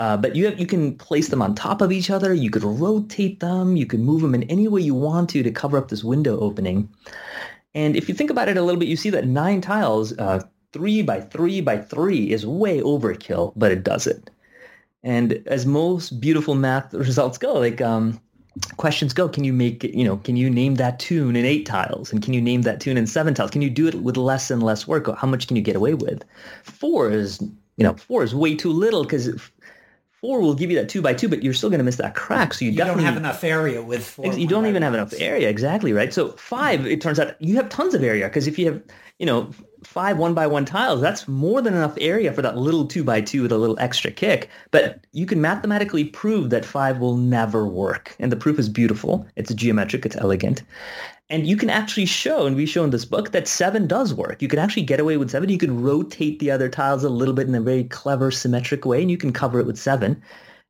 [0.00, 2.32] Uh, but you have, you can place them on top of each other.
[2.32, 3.76] You could rotate them.
[3.76, 6.40] You could move them in any way you want to to cover up this window
[6.40, 6.88] opening.
[7.74, 10.42] And if you think about it a little bit, you see that nine tiles uh,
[10.72, 14.30] three by three by three is way overkill, but it does it.
[15.02, 18.18] And as most beautiful math results go, like um,
[18.78, 22.10] questions go, can you make you know, can you name that tune in eight tiles?
[22.10, 23.50] And can you name that tune in seven tiles?
[23.50, 25.14] Can you do it with less and less work?
[25.14, 26.24] How much can you get away with?
[26.62, 27.38] Four is,
[27.76, 29.28] you know, four is way too little because
[30.20, 32.14] four will give you that two by two, but you're still going to miss that
[32.14, 32.54] crack.
[32.54, 34.32] So you, you definitely don't have enough area with four.
[34.32, 36.12] You don't even have enough area, exactly right.
[36.12, 38.82] So five, it turns out you have tons of area because if you have,
[39.18, 39.50] you know,
[39.82, 43.20] five one by one tiles, that's more than enough area for that little two by
[43.20, 44.48] two with a little extra kick.
[44.70, 48.14] But you can mathematically prove that five will never work.
[48.18, 49.26] And the proof is beautiful.
[49.36, 50.04] It's geometric.
[50.04, 50.62] It's elegant.
[51.30, 54.42] And you can actually show, and we show in this book, that seven does work.
[54.42, 55.48] You can actually get away with seven.
[55.48, 59.00] You can rotate the other tiles a little bit in a very clever, symmetric way,
[59.00, 60.20] and you can cover it with seven.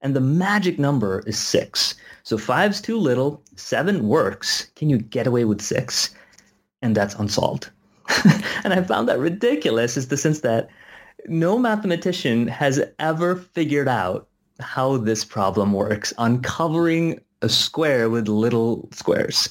[0.03, 1.95] And the magic number is six.
[2.25, 3.43] So five's too little.
[3.57, 4.71] Seven works.
[4.77, 6.15] Can you get away with six?
[6.83, 7.71] And that's unsolved.
[8.65, 10.69] and I found that ridiculous is the sense that
[11.27, 14.29] no mathematician has ever figured out
[14.61, 19.49] how this problem works, uncovering a square with little squares.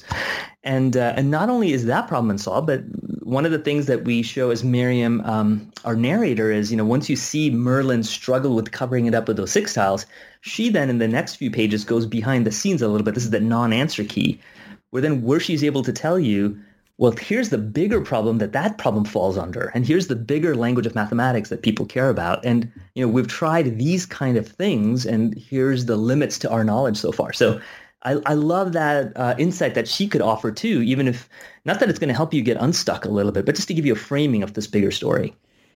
[0.62, 2.82] And uh, and not only is that problem unsolved, but
[3.22, 6.84] one of the things that we show as Miriam, um, our narrator, is you know
[6.84, 10.04] once you see Merlin struggle with covering it up with those six tiles,
[10.42, 13.14] she then in the next few pages goes behind the scenes a little bit.
[13.14, 14.38] This is the non-answer key,
[14.90, 16.58] where then where she's able to tell you
[17.00, 19.72] well, here's the bigger problem that that problem falls under.
[19.74, 22.44] And here's the bigger language of mathematics that people care about.
[22.44, 26.62] And, you know, we've tried these kind of things and here's the limits to our
[26.62, 27.32] knowledge so far.
[27.32, 27.58] So
[28.02, 31.26] I, I love that uh, insight that she could offer too, even if,
[31.64, 33.74] not that it's going to help you get unstuck a little bit, but just to
[33.74, 35.34] give you a framing of this bigger story.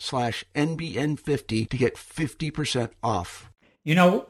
[0.00, 3.50] slash NBN50 to get 50% off.
[3.84, 4.26] You know,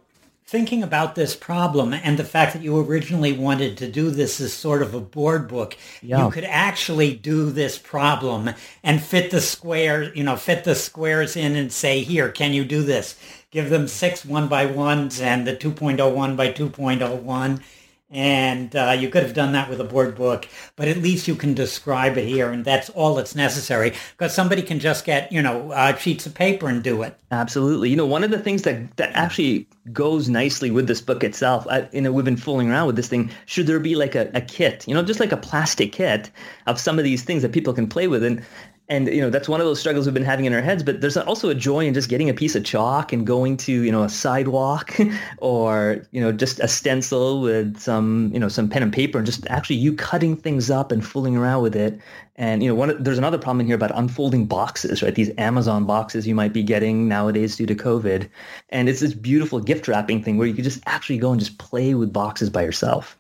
[0.50, 4.52] thinking about this problem and the fact that you originally wanted to do this as
[4.52, 6.24] sort of a board book, yeah.
[6.24, 8.50] you could actually do this problem
[8.82, 12.64] and fit the square, you know, fit the squares in and say, here, can you
[12.64, 13.16] do this?
[13.52, 17.62] Give them six one by ones and the 2.01 by 2.01
[18.10, 21.34] and uh, you could have done that with a board book, but at least you
[21.34, 23.92] can describe it here, and that's all that's necessary.
[24.12, 27.16] Because somebody can just get, you know, uh, sheets of paper and do it.
[27.30, 27.88] Absolutely.
[27.88, 31.66] You know, one of the things that that actually goes nicely with this book itself.
[31.68, 33.30] I, you know, we've been fooling around with this thing.
[33.46, 34.86] Should there be like a, a kit?
[34.86, 36.30] You know, just like a plastic kit
[36.66, 38.44] of some of these things that people can play with, and
[38.90, 41.00] and you know that's one of those struggles we've been having in our heads but
[41.00, 43.92] there's also a joy in just getting a piece of chalk and going to you
[43.92, 44.98] know a sidewalk
[45.38, 49.26] or you know just a stencil with some you know some pen and paper and
[49.26, 51.98] just actually you cutting things up and fooling around with it.
[52.36, 55.14] And you know one there's another problem in here about unfolding boxes right?
[55.14, 58.28] These amazon boxes you might be getting nowadays due to covid.
[58.70, 61.58] And it's this beautiful gift wrapping thing where you could just actually go and just
[61.58, 63.16] play with boxes by yourself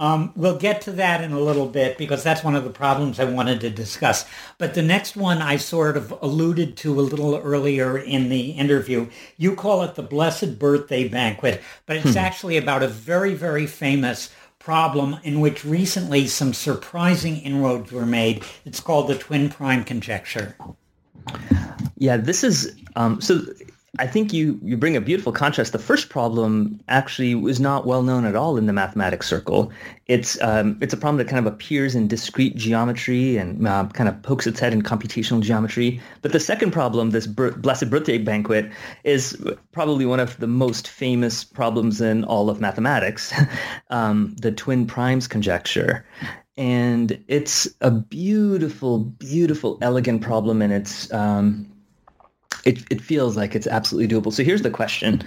[0.00, 3.20] um, we'll get to that in a little bit because that's one of the problems
[3.20, 4.24] I wanted to discuss.
[4.56, 9.10] But the next one I sort of alluded to a little earlier in the interview.
[9.36, 12.18] You call it the Blessed Birthday Banquet, but it's hmm.
[12.18, 18.42] actually about a very, very famous problem in which recently some surprising inroads were made.
[18.64, 20.56] It's called the twin prime conjecture.
[21.98, 23.42] Yeah, this is um, so
[23.98, 25.72] I think you, you bring a beautiful contrast.
[25.72, 29.72] The first problem actually was not well known at all in the mathematics circle.
[30.06, 34.08] It's um, it's a problem that kind of appears in discrete geometry and uh, kind
[34.08, 36.00] of pokes its head in computational geometry.
[36.22, 38.70] But the second problem, this blessed birthday banquet,
[39.02, 39.36] is
[39.72, 43.34] probably one of the most famous problems in all of mathematics,
[43.90, 46.06] um, the twin primes conjecture.
[46.56, 51.66] And it's a beautiful, beautiful, elegant problem, and it's um,
[52.64, 54.32] it, it feels like it's absolutely doable.
[54.32, 55.22] So here's the question.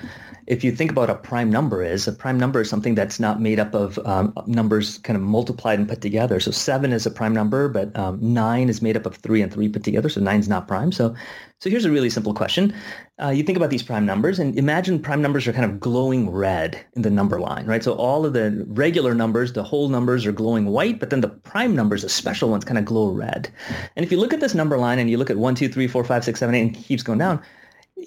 [0.47, 3.41] If you think about a prime number is, a prime number is something that's not
[3.41, 6.39] made up of um, numbers kind of multiplied and put together.
[6.39, 9.53] So seven is a prime number, but um, nine is made up of three and
[9.53, 10.09] three put together.
[10.09, 10.91] So nine's not prime.
[10.91, 11.15] So
[11.63, 12.73] so here's a really simple question.
[13.23, 16.29] Uh, you think about these prime numbers and imagine prime numbers are kind of glowing
[16.29, 17.81] red in the number line, right?
[17.81, 21.29] So all of the regular numbers, the whole numbers are glowing white, but then the
[21.29, 23.49] prime numbers, the special ones, kind of glow red.
[23.95, 25.87] And if you look at this number line and you look at 1, 2, 3,
[25.87, 27.41] 4, 5, 6, 7, 8, and keeps going down,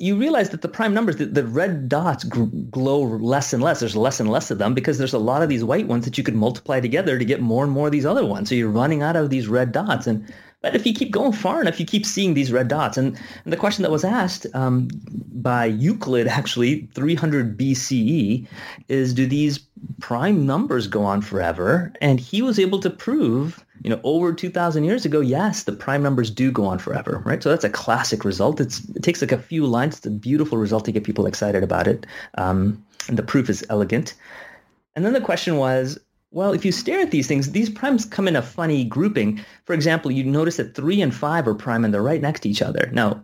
[0.01, 3.81] you realize that the prime numbers, the, the red dots glow less and less.
[3.81, 6.19] There's less and less of them because there's a lot of these white ones that
[6.19, 8.49] you could multiply together to get more and more of these other ones.
[8.49, 10.07] So you're running out of these red dots.
[10.07, 10.33] And
[10.63, 12.97] but if you keep going far enough, you keep seeing these red dots.
[12.97, 14.89] And, and the question that was asked um,
[15.33, 18.47] by Euclid, actually, 300 BCE,
[18.89, 19.61] is do these
[20.01, 21.93] prime numbers go on forever?
[22.01, 26.03] And he was able to prove, you know, over 2,000 years ago, yes, the prime
[26.03, 27.43] numbers do go on forever, right?
[27.43, 28.61] So that's a classic result.
[28.61, 29.99] It's, it takes like a few lines.
[29.99, 32.07] It's a beautiful result to get people excited about it.
[32.37, 34.15] Um, and the proof is elegant.
[34.95, 35.99] And then the question was,
[36.33, 39.45] well, if you stare at these things, these primes come in a funny grouping.
[39.65, 42.49] For example, you notice that 3 and 5 are prime and they're right next to
[42.49, 42.91] each other.
[42.93, 43.23] Now,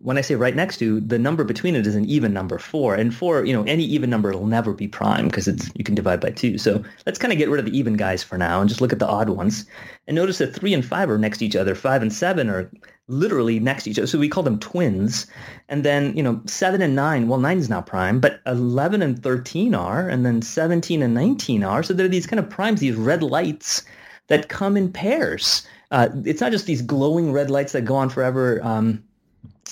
[0.00, 2.94] when I say right next to, the number between it is an even number, 4.
[2.94, 5.94] And 4, you know, any even number will never be prime because it's you can
[5.94, 6.58] divide by 2.
[6.58, 8.92] So let's kind of get rid of the even guys for now and just look
[8.92, 9.66] at the odd ones.
[10.06, 11.74] And notice that 3 and 5 are next to each other.
[11.74, 12.70] 5 and 7 are
[13.08, 14.06] literally next to each other.
[14.06, 15.26] So we call them twins.
[15.68, 19.22] And then, you know, 7 and 9, well, 9 is not prime, but 11 and
[19.22, 21.82] 13 are, and then 17 and 19 are.
[21.82, 23.82] So there are these kind of primes, these red lights
[24.28, 25.66] that come in pairs.
[25.90, 29.02] Uh, it's not just these glowing red lights that go on forever um,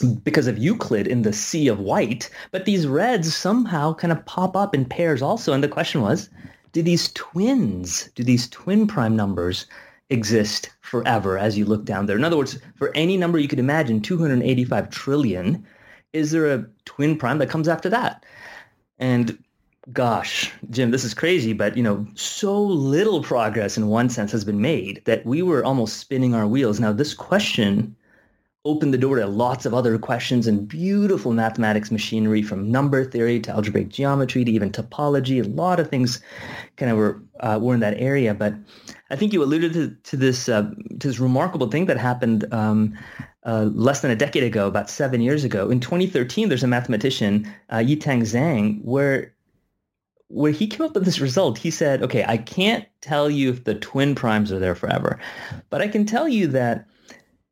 [0.02, 4.56] because of Euclid in the sea of white, but these reds somehow kind of pop
[4.56, 5.52] up in pairs also.
[5.52, 6.30] And the question was,
[6.72, 9.66] do these twins, do these twin prime numbers
[10.10, 12.16] exist forever as you look down there.
[12.16, 15.66] In other words, for any number you could imagine, 285 trillion,
[16.12, 18.24] is there a twin prime that comes after that?
[18.98, 19.38] And
[19.92, 24.44] gosh, Jim, this is crazy, but you know, so little progress in one sense has
[24.44, 26.80] been made that we were almost spinning our wheels.
[26.80, 27.96] Now, this question
[28.66, 33.40] opened the door to lots of other questions and beautiful mathematics machinery from number theory
[33.40, 35.42] to algebraic geometry to even topology.
[35.42, 36.20] A lot of things
[36.76, 38.34] kind of were uh, were in that area.
[38.34, 38.54] But
[39.10, 42.98] I think you alluded to, to this uh, to this remarkable thing that happened um,
[43.46, 45.70] uh, less than a decade ago, about seven years ago.
[45.70, 49.34] In 2013, there's a mathematician, uh, Yitang Zhang, where
[50.28, 53.64] where he came up with this result, he said, okay, I can't tell you if
[53.64, 55.18] the twin primes are there forever,
[55.70, 56.86] but I can tell you that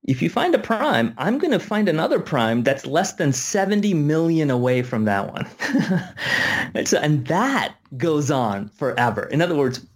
[0.09, 3.92] if you find a prime, I'm going to find another prime that's less than 70
[3.92, 5.47] million away from that one.
[6.75, 9.25] and, so, and that goes on forever.
[9.25, 9.87] In other words,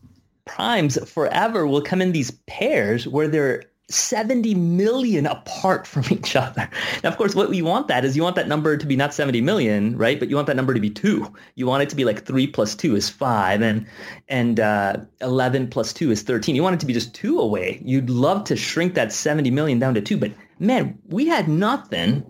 [0.45, 6.69] primes forever will come in these pairs where they're 70 million apart from each other.
[7.03, 9.13] Now, of course, what we want that is you want that number to be not
[9.13, 10.19] 70 million, right?
[10.19, 11.33] But you want that number to be two.
[11.55, 13.87] You want it to be like three plus two is five and,
[14.29, 16.55] and uh, 11 plus two is 13.
[16.55, 17.81] You want it to be just two away.
[17.85, 22.25] You'd love to shrink that 70 million down to two, but man, we had nothing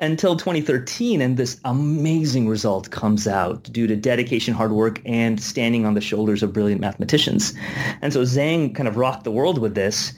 [0.00, 5.86] until 2013 and this amazing result comes out due to dedication hard work and standing
[5.86, 7.54] on the shoulders of brilliant mathematicians.
[8.02, 10.12] And so zhang kind of rocked the world with this.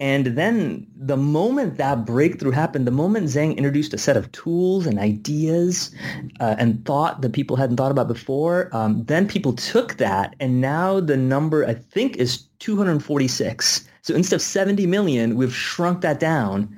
[0.00, 4.86] And then the moment that breakthrough happened the moment zhang introduced a set of tools
[4.86, 5.94] and ideas
[6.40, 10.60] uh, and thought that people hadn't thought about before um, then people took that and
[10.60, 16.20] now the number i think is 246 so instead of 70 million we've shrunk that
[16.20, 16.76] down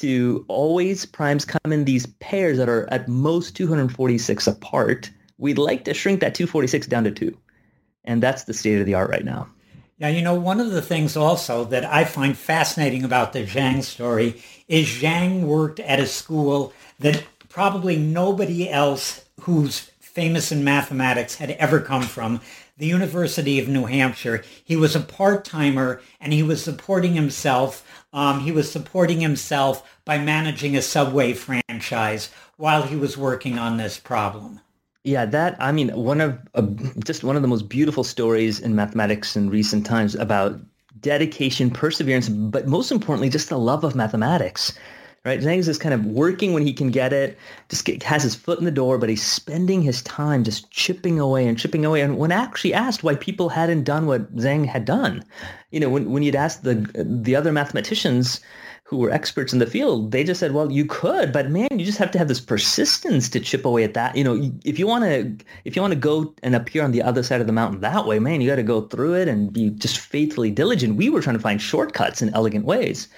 [0.00, 5.10] to always primes come in these pairs that are at most 246 apart.
[5.38, 7.36] We'd like to shrink that 246 down to two.
[8.04, 9.48] And that's the state of the art right now.
[10.00, 13.82] Now, you know, one of the things also that I find fascinating about the Zhang
[13.82, 21.36] story is Zhang worked at a school that probably nobody else who's famous in mathematics
[21.36, 22.40] had ever come from,
[22.76, 24.44] the University of New Hampshire.
[24.64, 27.84] He was a part-timer and he was supporting himself.
[28.12, 33.76] Um, he was supporting himself by managing a subway franchise while he was working on
[33.76, 34.60] this problem.
[35.04, 36.62] Yeah, that I mean, one of uh,
[37.04, 40.60] just one of the most beautiful stories in mathematics in recent times about
[41.00, 44.76] dedication, perseverance, but most importantly, just the love of mathematics
[45.28, 45.40] right?
[45.40, 48.58] Zhang's is kind of working when he can get it, just get, has his foot
[48.58, 52.00] in the door, but he's spending his time just chipping away and chipping away.
[52.00, 55.22] And when actually asked why people hadn't done what Zhang had done,
[55.70, 58.40] you know, when, when you'd asked the the other mathematicians
[58.84, 61.84] who were experts in the field, they just said, well, you could, but man, you
[61.84, 64.16] just have to have this persistence to chip away at that.
[64.16, 67.02] You know, if you want to, if you want to go and appear on the
[67.02, 69.52] other side of the mountain that way, man, you got to go through it and
[69.52, 70.96] be just faithfully diligent.
[70.96, 73.08] We were trying to find shortcuts in elegant ways.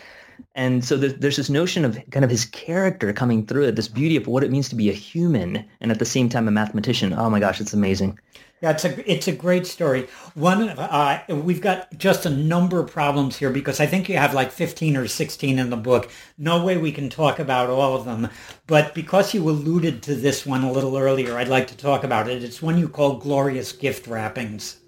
[0.55, 3.88] And so there's, there's this notion of kind of his character coming through it, this
[3.88, 6.51] beauty of what it means to be a human and at the same time a
[6.51, 7.12] mathematician.
[7.12, 8.18] Oh my gosh, it's amazing.
[8.62, 10.07] Yeah, it's a it's a great story.
[10.34, 14.34] One, uh, we've got just a number of problems here because I think you have
[14.34, 16.11] like 15 or 16 in the book.
[16.36, 18.28] No way we can talk about all of them,
[18.66, 22.28] but because you alluded to this one a little earlier, I'd like to talk about
[22.28, 22.45] it.
[22.45, 24.79] It's one you call glorious gift wrappings.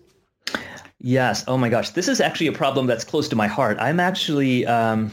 [1.04, 1.44] Yes.
[1.48, 1.90] Oh my gosh.
[1.90, 3.76] This is actually a problem that's close to my heart.
[3.80, 5.10] I'm actually, um,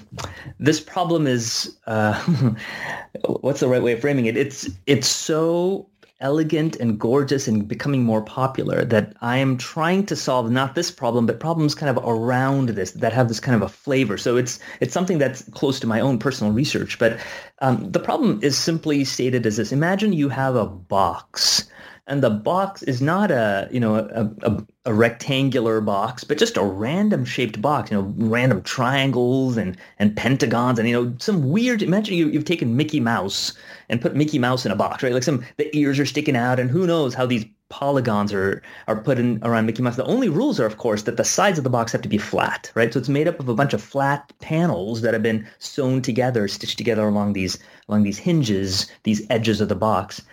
[0.59, 2.13] this problem is, uh,
[3.25, 4.37] what's the right way of framing it?
[4.37, 5.89] It's, it's so
[6.21, 10.91] elegant and gorgeous and becoming more popular that I am trying to solve not this
[10.91, 14.19] problem, but problems kind of around this that have this kind of a flavor.
[14.19, 16.99] So it's, it's something that's close to my own personal research.
[16.99, 17.19] But
[17.59, 19.71] um, the problem is simply stated as this.
[19.71, 21.67] Imagine you have a box
[22.09, 26.57] and the box is not a you know a, a, a, rectangular box but just
[26.57, 31.49] a random shaped box you know random triangles and and pentagons and you know some
[31.49, 33.53] weird imagine you, you've taken mickey mouse
[33.87, 35.13] and put mickey mouse in a box right?
[35.13, 38.99] Like some the ears are sticking out and who knows how these polygons are are
[38.99, 39.95] put in around mickey mouse.
[39.95, 42.17] The only rules are of course that the sides of the box have to be
[42.17, 42.91] flat right?
[42.91, 46.47] So it's made up of a bunch of flat panels that have been sewn together
[46.47, 50.23] stitched together along these along these hinges these edges of the box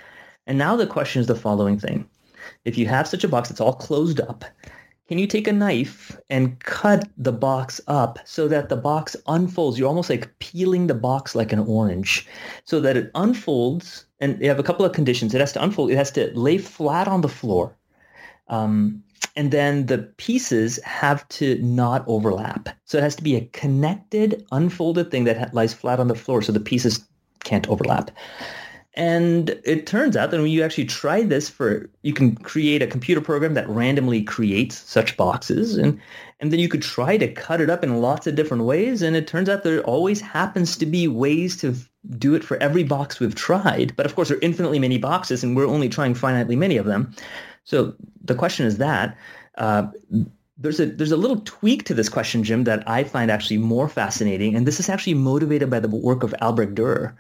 [0.47, 2.09] and now the question is the following thing.
[2.65, 4.45] If you have such a box that's all closed up,
[5.09, 9.79] can you take a knife and cut the box up so that the box unfolds?
[9.79, 12.27] You're almost like peeling the box like an orange
[12.65, 14.05] so that it unfolds.
[14.21, 15.33] And you have a couple of conditions.
[15.33, 15.93] It has to unfold.
[15.93, 17.77] It has to lay flat on the floor.
[18.49, 19.03] Um,
[19.37, 22.69] and then the pieces have to not overlap.
[22.85, 26.43] So it has to be a connected, unfolded thing that lies flat on the floor
[26.43, 27.05] so the pieces
[27.45, 28.11] can't overlap.
[28.97, 32.87] And it turns out that when you actually try this for, you can create a
[32.87, 35.77] computer program that randomly creates such boxes.
[35.77, 36.01] And,
[36.41, 39.03] and then you could try to cut it up in lots of different ways.
[39.03, 41.75] And it turns out there always happens to be ways to
[42.19, 43.95] do it for every box we've tried.
[43.97, 46.87] But of course, there are infinitely many boxes and we're only trying finitely many of
[46.87, 47.15] them.
[47.65, 47.95] So
[48.25, 49.17] the question is that,
[49.59, 49.89] uh,
[50.59, 53.89] there's a there's a little tweak to this question, Jim, that I find actually more
[53.89, 57.15] fascinating, and this is actually motivated by the work of Albrecht Dürer,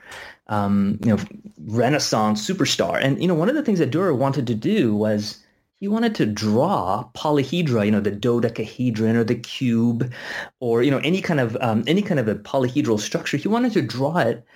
[0.48, 1.18] um, you know,
[1.66, 3.02] Renaissance superstar.
[3.02, 5.42] And you know, one of the things that Dürer wanted to do was
[5.78, 10.12] he wanted to draw polyhedra, you know, the dodecahedron or the cube,
[10.60, 13.36] or you know, any kind of um, any kind of a polyhedral structure.
[13.36, 14.46] He wanted to draw it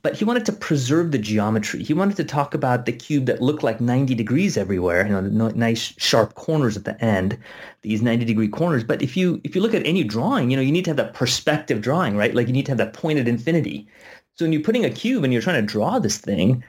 [0.00, 1.82] but he wanted to preserve the geometry.
[1.82, 5.48] He wanted to talk about the cube that looked like 90 degrees everywhere, you know,
[5.48, 7.36] nice sharp corners at the end,
[7.82, 8.84] these 90 degree corners.
[8.84, 10.98] But if you if you look at any drawing, you know, you need to have
[10.98, 12.32] that perspective drawing, right?
[12.32, 13.88] Like you need to have that pointed infinity.
[14.36, 16.64] So when you're putting a cube and you're trying to draw this thing,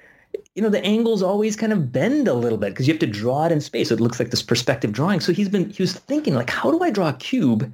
[0.55, 3.07] you know, the angles always kind of bend a little bit because you have to
[3.07, 3.89] draw it in space.
[3.89, 5.19] So it looks like this perspective drawing.
[5.19, 7.73] So he's been he was thinking like, how do I draw a cube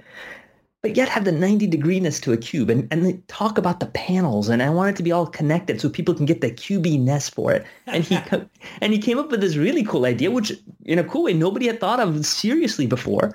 [0.82, 4.48] but yet have the 90 degreeness to a cube and, and talk about the panels
[4.48, 7.52] and I want it to be all connected so people can get the cubiness for
[7.52, 7.66] it.
[7.88, 8.18] And he
[8.82, 10.54] and he came up with this really cool idea, which
[10.86, 13.34] in a cool way nobody had thought of seriously before,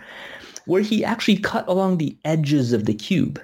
[0.64, 3.40] where he actually cut along the edges of the cube.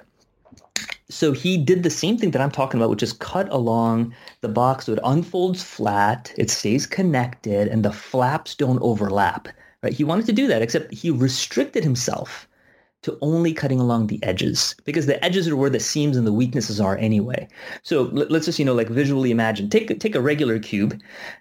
[1.10, 4.48] So he did the same thing that I'm talking about, which is cut along the
[4.48, 9.48] box so it unfolds flat, it stays connected, and the flaps don't overlap.
[9.82, 9.92] Right?
[9.92, 12.46] He wanted to do that, except he restricted himself
[13.02, 16.32] to only cutting along the edges because the edges are where the seams and the
[16.32, 17.48] weaknesses are anyway.
[17.82, 21.00] So let's just, you know, like visually imagine, take, take a regular cube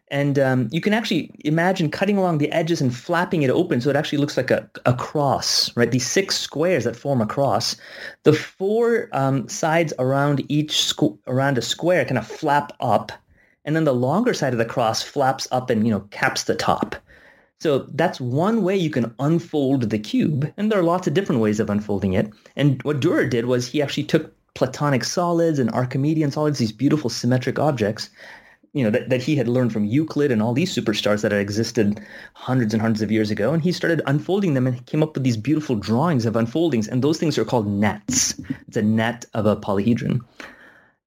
[0.09, 3.89] and um, you can actually imagine cutting along the edges and flapping it open so
[3.89, 5.91] it actually looks like a, a cross, right?
[5.91, 7.75] These six squares that form a cross.
[8.23, 13.11] The four um, sides around each, squ- around a square kind of flap up
[13.65, 16.55] and then the longer side of the cross flaps up and, you know, caps the
[16.55, 16.95] top.
[17.61, 20.51] So that's one way you can unfold the cube.
[20.55, 22.31] And there are lots of different ways of unfolding it.
[22.55, 27.09] And what Dürer did was he actually took Platonic solids and Archimedean solids, these beautiful
[27.09, 28.09] symmetric objects,
[28.73, 31.41] you know, that, that he had learned from Euclid and all these superstars that had
[31.41, 31.99] existed
[32.33, 33.53] hundreds and hundreds of years ago.
[33.53, 36.87] And he started unfolding them and came up with these beautiful drawings of unfoldings.
[36.87, 38.39] And those things are called nets.
[38.67, 40.21] It's a net of a polyhedron.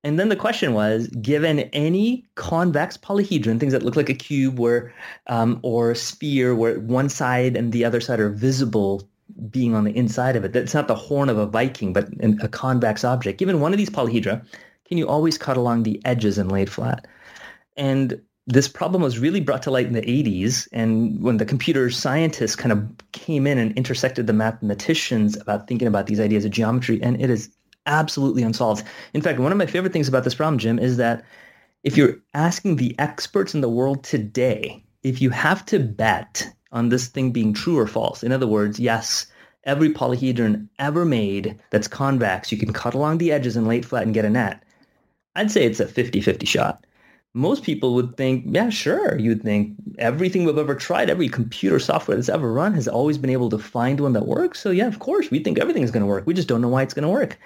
[0.04, 4.58] And then the question was, given any convex polyhedron, things that look like a cube
[4.58, 4.92] where,
[5.28, 9.08] um, or a sphere where one side and the other side are visible
[9.48, 12.08] being on the inside of it, that's not the horn of a Viking, but
[12.42, 13.38] a convex object.
[13.38, 14.44] Given one of these polyhedra,
[14.86, 17.06] can you always cut along the edges and lay it flat?
[17.76, 21.90] And this problem was really brought to light in the 80s and when the computer
[21.90, 26.50] scientists kind of came in and intersected the mathematicians about thinking about these ideas of
[26.50, 27.50] geometry and it is
[27.86, 28.86] absolutely unsolved.
[29.14, 31.24] In fact, one of my favorite things about this problem, Jim, is that
[31.84, 36.88] if you're asking the experts in the world today, if you have to bet on
[36.88, 39.26] this thing being true or false, in other words, yes,
[39.64, 43.84] every polyhedron ever made that's convex, you can cut along the edges and lay it
[43.84, 44.62] flat and get a net,
[45.34, 46.86] I'd say it's a 50-50 shot.
[47.34, 49.18] Most people would think, yeah, sure.
[49.18, 53.30] You'd think everything we've ever tried, every computer software that's ever run has always been
[53.30, 54.60] able to find one that works.
[54.60, 56.26] So yeah, of course, we think everything is going to work.
[56.26, 57.38] We just don't know why it's going to work.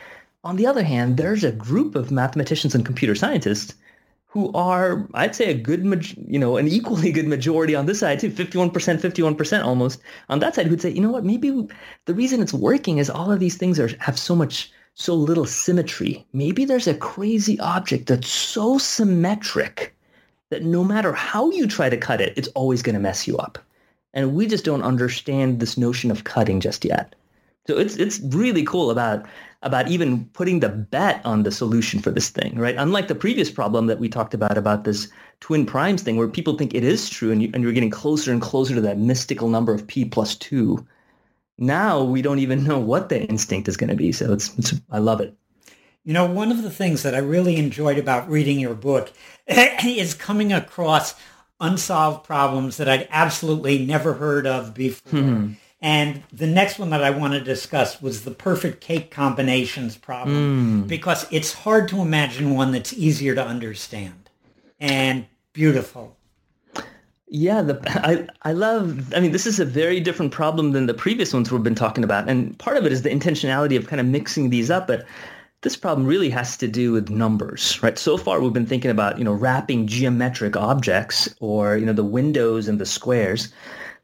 [0.46, 3.74] On the other hand, there's a group of mathematicians and computer scientists
[4.26, 5.82] who are, I'd say, a good,
[6.28, 10.54] you know, an equally good majority on this side too, 51%, 51% almost on that
[10.54, 11.66] side, who'd say, you know what, maybe
[12.04, 15.46] the reason it's working is all of these things are have so much, so little
[15.46, 16.24] symmetry.
[16.32, 19.96] Maybe there's a crazy object that's so symmetric
[20.50, 23.36] that no matter how you try to cut it, it's always going to mess you
[23.38, 23.58] up.
[24.14, 27.16] And we just don't understand this notion of cutting just yet.
[27.66, 29.26] So it's it's really cool about
[29.62, 32.76] about even putting the bet on the solution for this thing, right?
[32.76, 35.08] Unlike the previous problem that we talked about about this
[35.40, 38.32] twin primes thing, where people think it is true, and, you, and you're getting closer
[38.32, 40.86] and closer to that mystical number of p plus two.
[41.58, 44.12] Now we don't even know what the instinct is going to be.
[44.12, 45.34] So it's, it's I love it.
[46.04, 49.12] You know, one of the things that I really enjoyed about reading your book
[49.48, 51.14] is coming across
[51.60, 55.20] unsolved problems that I'd absolutely never heard of before.
[55.20, 55.52] Hmm.
[55.86, 60.82] And the next one that I want to discuss was the perfect cake combinations problem
[60.82, 60.88] mm.
[60.88, 64.28] because it's hard to imagine one that's easier to understand
[64.80, 66.16] and beautiful.
[67.28, 69.14] Yeah, the, I I love.
[69.14, 72.02] I mean, this is a very different problem than the previous ones we've been talking
[72.02, 74.88] about, and part of it is the intentionality of kind of mixing these up.
[74.88, 75.06] But
[75.60, 77.96] this problem really has to do with numbers, right?
[77.96, 82.04] So far, we've been thinking about you know wrapping geometric objects or you know the
[82.04, 83.52] windows and the squares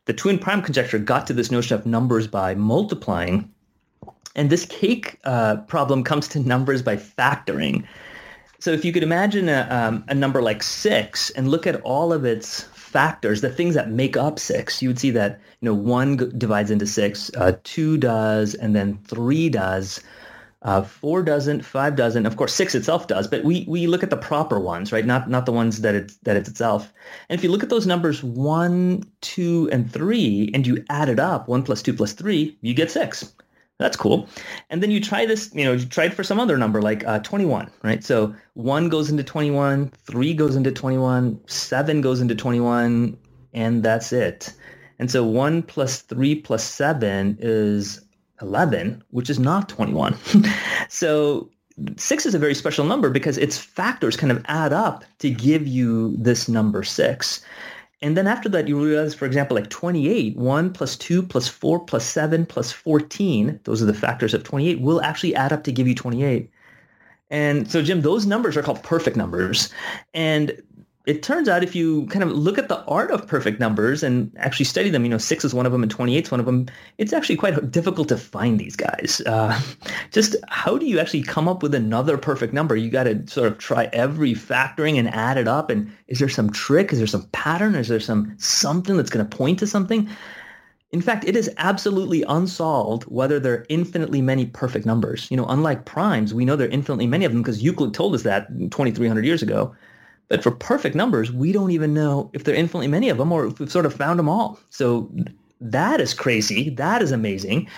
[0.05, 3.51] the twin prime conjecture got to this notion of numbers by multiplying.
[4.35, 7.87] And this cake uh, problem comes to numbers by factoring.
[8.59, 12.13] So if you could imagine a, um, a number like six and look at all
[12.13, 15.75] of its factors, the things that make up six, you would see that you know
[15.75, 20.01] one divides into six, uh, two does, and then three does.
[20.65, 22.25] Uh, four doesn't, five doesn't.
[22.25, 25.05] Of course, six itself does, but we we look at the proper ones, right?
[25.05, 26.93] Not not the ones that it's that it's itself.
[27.29, 31.19] And if you look at those numbers one, two, and three, and you add it
[31.19, 33.35] up, one plus two plus three, you get six.
[33.79, 34.29] That's cool.
[34.71, 37.05] And then you try this, you know, you try it for some other number like
[37.05, 38.05] uh, 21, right?
[38.05, 43.19] So one goes into 21, three goes into 21, seven goes into 21,
[43.53, 44.53] and that's it.
[45.01, 48.02] And so one plus three plus seven is
[48.43, 50.17] 11, which is not 21.
[50.89, 51.49] so
[51.97, 55.67] six is a very special number because its factors kind of add up to give
[55.67, 57.43] you this number six.
[58.03, 61.85] And then after that, you realize, for example, like 28, 1 plus 2 plus 4
[61.85, 65.73] plus 7 plus 14, those are the factors of 28, will actually add up to
[65.73, 66.51] give you 28.
[67.31, 69.71] And so, Jim, those numbers are called perfect numbers.
[70.13, 70.61] And
[71.05, 74.31] it turns out if you kind of look at the art of perfect numbers and
[74.37, 76.47] actually study them, you know, six is one of them and 28 is one of
[76.47, 79.21] them, it's actually quite difficult to find these guys.
[79.27, 79.61] Uh,
[80.13, 82.77] just how do you actually come up with another perfect number?
[82.77, 85.71] You got to sort of try every factoring and add it up.
[85.71, 86.93] And is there some trick?
[86.93, 87.75] Is there some pattern?
[87.75, 90.09] Is there some something that's going to point to something?
[90.93, 95.27] In fact, it is absolutely unsolved whether there are infinitely many perfect numbers.
[95.31, 98.15] You know, unlike primes, we know there are infinitely many of them because Euclid told
[98.15, 99.75] us that 2,300 years ago.
[100.33, 103.31] But for perfect numbers, we don't even know if there are infinitely many of them
[103.31, 104.59] or if we've sort of found them all.
[104.71, 105.15] So
[105.61, 106.71] that is crazy.
[106.71, 107.69] That is amazing.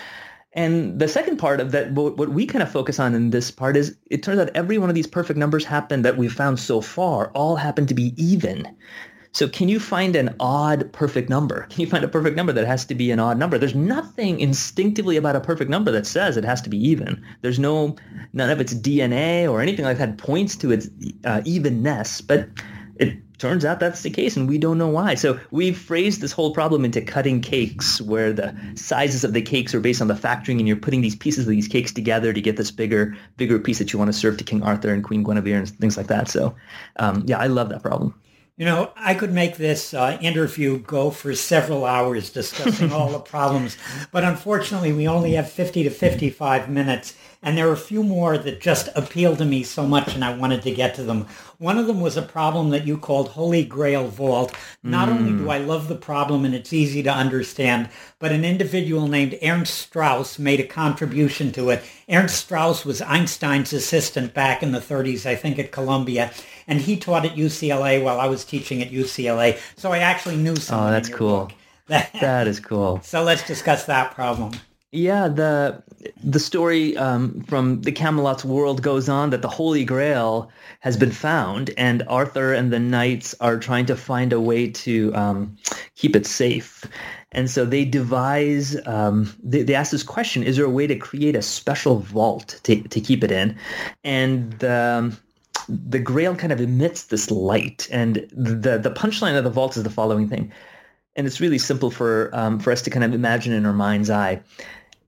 [0.53, 3.75] And the second part of that, what, we kind of focus on in this part
[3.75, 6.79] is it turns out every one of these perfect numbers happen that we've found so
[6.79, 8.65] far all happen to be even.
[9.35, 11.67] So can you find an odd perfect number?
[11.69, 13.57] Can you find a perfect number that has to be an odd number?
[13.57, 17.21] There's nothing instinctively about a perfect number that says it has to be even.
[17.41, 17.97] There's no,
[18.31, 20.87] none of its DNA or anything like that points to its
[21.25, 22.47] uh, evenness, but
[22.95, 25.15] it turns out that's the case and we don't know why.
[25.15, 29.75] So we've phrased this whole problem into cutting cakes where the sizes of the cakes
[29.75, 32.39] are based on the factoring and you're putting these pieces of these cakes together to
[32.39, 35.25] get this bigger, bigger piece that you want to serve to King Arthur and Queen
[35.25, 36.29] Guinevere and things like that.
[36.29, 36.55] So
[36.95, 38.17] um, yeah, I love that problem.
[38.57, 43.19] You know, I could make this uh, interview go for several hours discussing all the
[43.19, 43.75] problems,
[44.13, 48.37] but unfortunately we only have 50 to 55 minutes, and there are a few more
[48.37, 51.27] that just appeal to me so much and I wanted to get to them.
[51.57, 54.55] One of them was a problem that you called Holy Grail Vault.
[54.83, 55.15] Not mm.
[55.15, 57.89] only do I love the problem and it's easy to understand,
[58.19, 61.83] but an individual named Ernst Straus made a contribution to it.
[62.09, 66.31] Ernst Straus was Einstein's assistant back in the 30s, I think, at Columbia
[66.67, 69.59] and he taught at UCLA while I was teaching at UCLA.
[69.77, 70.87] So I actually knew something.
[70.87, 71.51] Oh, that's cool.
[71.87, 72.99] that is cool.
[73.03, 74.53] So let's discuss that problem.
[74.91, 75.83] Yeah, the
[76.23, 80.49] the story um, from the Camelot's world goes on that the Holy Grail
[80.79, 85.13] has been found, and Arthur and the knights are trying to find a way to
[85.13, 85.57] um,
[85.95, 86.85] keep it safe.
[87.33, 90.95] And so they devise, um, they, they ask this question, is there a way to
[90.95, 93.57] create a special vault to, to keep it in?
[94.05, 95.17] And um,
[95.67, 99.83] the Grail kind of emits this light, and the the punchline of the vault is
[99.83, 100.51] the following thing,
[101.15, 104.09] and it's really simple for um, for us to kind of imagine in our mind's
[104.09, 104.41] eye.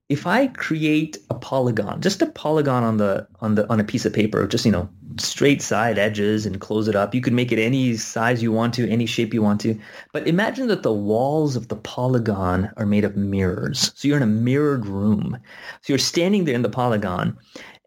[0.08, 4.06] If I create a polygon, just a polygon on the on the on a piece
[4.06, 4.88] of paper, just you know
[5.20, 7.14] straight side edges and close it up.
[7.14, 9.78] You can make it any size you want to, any shape you want to.
[10.12, 13.92] But imagine that the walls of the polygon are made of mirrors.
[13.94, 15.38] So you're in a mirrored room.
[15.82, 17.36] So you're standing there in the polygon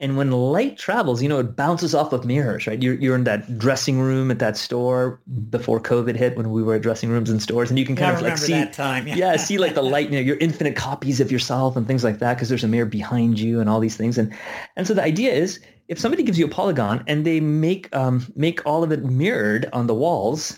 [0.02, 2.82] and when light travels, you know, it bounces off of mirrors, right?
[2.82, 5.22] You're, you're in that dressing room at that store
[5.52, 8.16] before COVID hit when we were at dressing rooms and stores and you can kind
[8.16, 9.08] of like see, that time.
[9.08, 9.16] Yeah.
[9.16, 12.18] yeah, see like the light, you know, your infinite copies of yourself and things like
[12.18, 14.18] that because there's a mirror behind you and all these things.
[14.18, 14.36] And,
[14.76, 18.26] and so the idea is if somebody gives you a polygon and they make, um,
[18.36, 20.58] make all of it mirrored on the walls,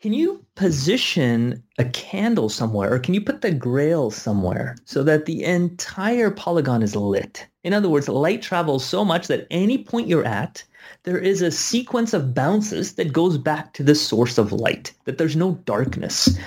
[0.00, 5.26] can you position a candle somewhere or can you put the grail somewhere so that
[5.26, 7.44] the entire polygon is lit?
[7.68, 10.64] In other words, light travels so much that any point you're at,
[11.02, 15.18] there is a sequence of bounces that goes back to the source of light, that
[15.18, 16.38] there's no darkness.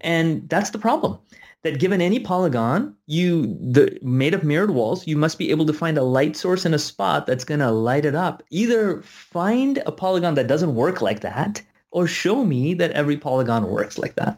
[0.00, 1.20] And that's the problem.
[1.62, 5.72] That given any polygon, you the made of mirrored walls, you must be able to
[5.72, 8.42] find a light source in a spot that's going to light it up.
[8.50, 11.62] Either find a polygon that doesn't work like that,
[11.94, 14.36] or show me that every polygon works like that.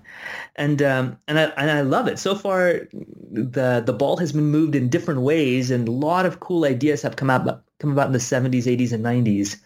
[0.57, 2.19] And um, and I and I love it.
[2.19, 2.87] So far,
[3.33, 7.01] the the ball has been moved in different ways, and a lot of cool ideas
[7.01, 9.57] have come out come about in the 70s, 80s, and 90s.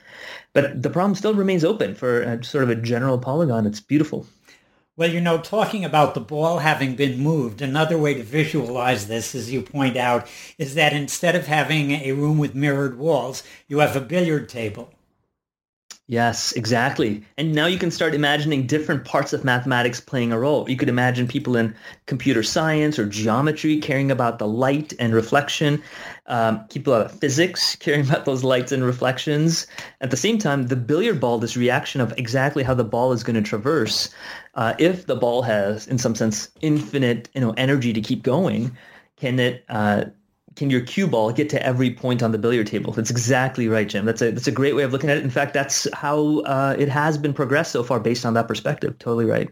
[0.52, 3.66] But the problem still remains open for a, sort of a general polygon.
[3.66, 4.26] It's beautiful.
[4.96, 9.34] Well, you know, talking about the ball having been moved, another way to visualize this,
[9.34, 10.28] as you point out,
[10.58, 14.92] is that instead of having a room with mirrored walls, you have a billiard table.
[16.10, 17.22] Yes, exactly.
[17.38, 20.68] And now you can start imagining different parts of mathematics playing a role.
[20.68, 21.72] You could imagine people in
[22.06, 25.80] computer science or geometry caring about the light and reflection,
[26.26, 29.68] um, people out of physics caring about those lights and reflections.
[30.00, 33.22] At the same time, the billiard ball, this reaction of exactly how the ball is
[33.22, 34.12] going to traverse,
[34.56, 38.76] uh, if the ball has, in some sense, infinite you know, energy to keep going,
[39.16, 40.06] can it uh,
[40.60, 42.92] can your cue ball get to every point on the billiard table?
[42.92, 44.04] That's exactly right, Jim.
[44.04, 45.24] That's a that's a great way of looking at it.
[45.24, 48.98] In fact, that's how uh, it has been progressed so far, based on that perspective.
[48.98, 49.48] Totally right.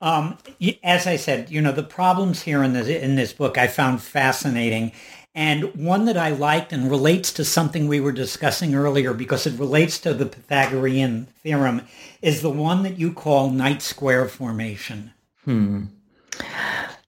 [0.00, 0.38] Um,
[0.82, 4.00] as I said, you know, the problems here in this in this book I found
[4.00, 4.92] fascinating,
[5.34, 9.58] and one that I liked and relates to something we were discussing earlier because it
[9.58, 11.82] relates to the Pythagorean theorem
[12.22, 15.12] is the one that you call knight square formation.
[15.44, 15.84] Hmm.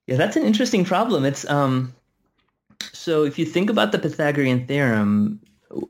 [0.07, 1.25] Yeah, that's an interesting problem.
[1.25, 1.95] It's um
[2.93, 5.41] so if you think about the Pythagorean theorem,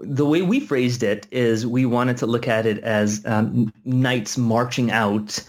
[0.00, 4.38] the way we phrased it is we wanted to look at it as um, knights
[4.38, 5.42] marching out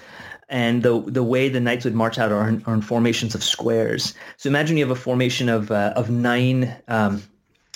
[0.49, 3.43] and the the way the knights would march out are in, are in formations of
[3.43, 4.13] squares.
[4.37, 7.23] So imagine you have a formation of uh, of nine um,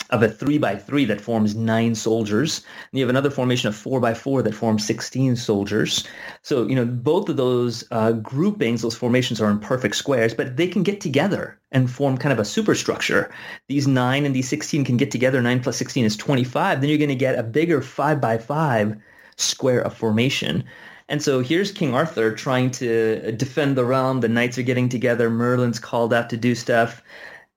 [0.10, 2.64] of a three by three that forms nine soldiers.
[2.92, 6.08] And you have another formation of four by four that forms 16 soldiers.
[6.42, 10.58] So, you know, both of those uh, groupings, those formations are in perfect squares, but
[10.58, 13.30] they can get together and form kind of a superstructure.
[13.68, 15.42] These nine and these 16 can get together.
[15.42, 16.80] Nine plus 16 is 25.
[16.80, 18.96] Then you're going to get a bigger five by five
[19.36, 20.64] square of formation.
[21.10, 24.20] And so here's King Arthur trying to defend the realm.
[24.20, 25.30] The knights are getting together.
[25.30, 27.02] Merlin's called out to do stuff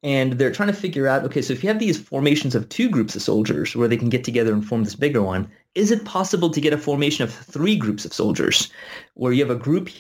[0.03, 2.89] And they're trying to figure out, okay, so if you have these formations of two
[2.89, 6.07] groups of soldiers where they can get together and form this bigger one, is it
[6.07, 8.71] possible to get a formation of three groups of soldiers?
[9.15, 9.91] Where you have a group,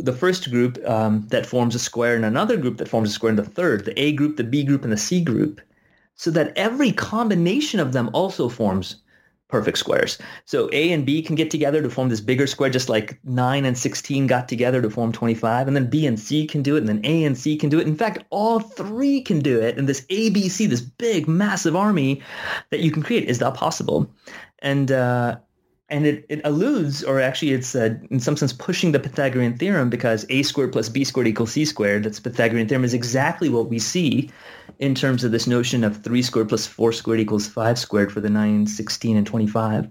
[0.00, 3.30] the first group um, that forms a square and another group that forms a square
[3.30, 5.60] and the third, the A group, the B group, and the C group,
[6.16, 8.96] so that every combination of them also forms
[9.48, 10.18] perfect squares.
[10.44, 13.64] So A and B can get together to form this bigger square, just like 9
[13.64, 15.68] and 16 got together to form 25.
[15.68, 17.78] And then B and C can do it, and then A and C can do
[17.78, 17.86] it.
[17.86, 19.78] In fact, all three can do it.
[19.78, 22.22] And this ABC, this big, massive army
[22.70, 24.10] that you can create, is that possible?
[24.60, 25.36] And uh,
[25.88, 29.88] and it, it alludes, or actually it's uh, in some sense pushing the Pythagorean theorem
[29.88, 32.04] because a squared plus b squared equals c squared.
[32.04, 34.30] That's Pythagorean theorem is exactly what we see
[34.80, 38.20] in terms of this notion of 3 squared plus 4 squared equals 5 squared for
[38.20, 39.88] the 9, 16, and 25.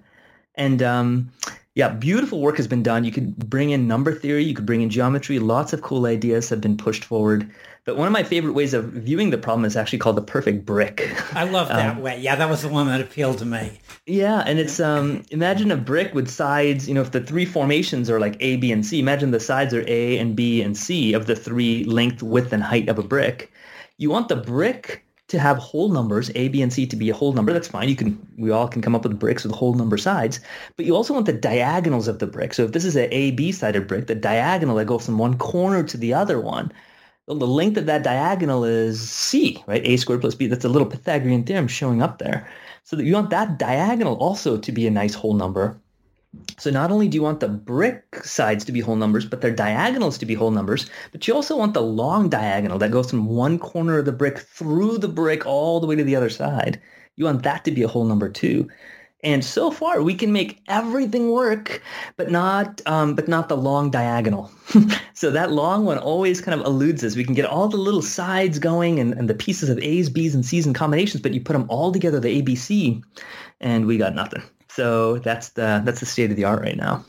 [0.56, 1.32] And um,
[1.76, 3.06] yeah, beautiful work has been done.
[3.06, 5.40] You could bring in number theory, you could bring in geometry.
[5.40, 7.50] Lots of cool ideas have been pushed forward.
[7.86, 10.66] But one of my favorite ways of viewing the problem is actually called the perfect
[10.66, 11.16] brick.
[11.36, 12.20] I love that um, way.
[12.20, 13.80] Yeah, that was the one that appealed to me.
[14.08, 18.10] Yeah, and it's um imagine a brick with sides, you know, if the three formations
[18.10, 21.14] are like A, B, and C, imagine the sides are A and B and C
[21.14, 23.52] of the three length, width, and height of a brick.
[23.98, 27.14] You want the brick to have whole numbers, A, B, and C to be a
[27.14, 27.54] whole number.
[27.54, 27.88] That's fine.
[27.88, 30.40] You can we all can come up with bricks with whole number sides.
[30.76, 32.56] But you also want the diagonals of the brick.
[32.56, 35.38] So if this is an A, B sided brick, the diagonal that goes from one
[35.38, 36.72] corner to the other one,
[37.28, 39.82] well, the length of that diagonal is C, right?
[39.86, 40.48] A squared plus B.
[40.48, 42.48] That's a little Pythagorean theorem showing up there.
[42.84, 45.80] So that you want that diagonal also to be a nice whole number.
[46.60, 49.56] So not only do you want the brick sides to be whole numbers, but their
[49.56, 53.28] diagonals to be whole numbers, but you also want the long diagonal that goes from
[53.28, 56.80] one corner of the brick through the brick all the way to the other side.
[57.16, 58.70] You want that to be a whole number too.
[59.26, 61.82] And so far, we can make everything work,
[62.16, 64.52] but not, um, but not the long diagonal.
[65.16, 67.16] so that long one always kind of eludes us.
[67.16, 70.36] We can get all the little sides going and, and the pieces of A's, B's,
[70.36, 73.04] and C's and combinations, but you put them all together, the ABC,
[73.60, 74.44] and we got nothing.
[74.70, 77.04] So that's the that's the state of the art right now.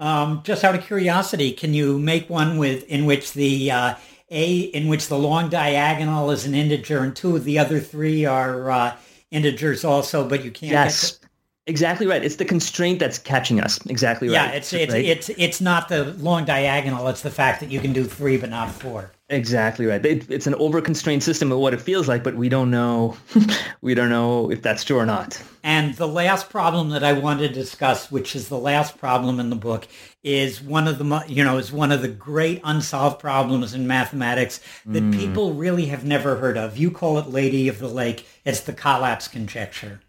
[0.00, 3.94] Um, just out of curiosity, can you make one with in which the uh,
[4.28, 8.24] a in which the long diagonal is an integer and two of the other three
[8.24, 8.96] are uh,
[9.30, 10.72] integers also, but you can't.
[10.72, 11.20] Yes.
[11.66, 12.22] Exactly right.
[12.22, 13.84] It's the constraint that's catching us.
[13.86, 14.34] Exactly right.
[14.34, 15.04] Yeah, it's it's right?
[15.04, 17.08] it's it's not the long diagonal.
[17.08, 19.10] It's the fact that you can do three but not four.
[19.30, 20.04] Exactly right.
[20.04, 23.16] It, it's an over-constrained system of what it feels like, but we don't know.
[23.80, 25.42] we don't know if that's true or not.
[25.62, 29.48] And the last problem that I want to discuss, which is the last problem in
[29.48, 29.88] the book,
[30.22, 34.60] is one of the you know is one of the great unsolved problems in mathematics
[34.84, 35.16] that mm.
[35.16, 36.76] people really have never heard of.
[36.76, 38.26] You call it Lady of the Lake.
[38.44, 40.00] It's the Collatz conjecture.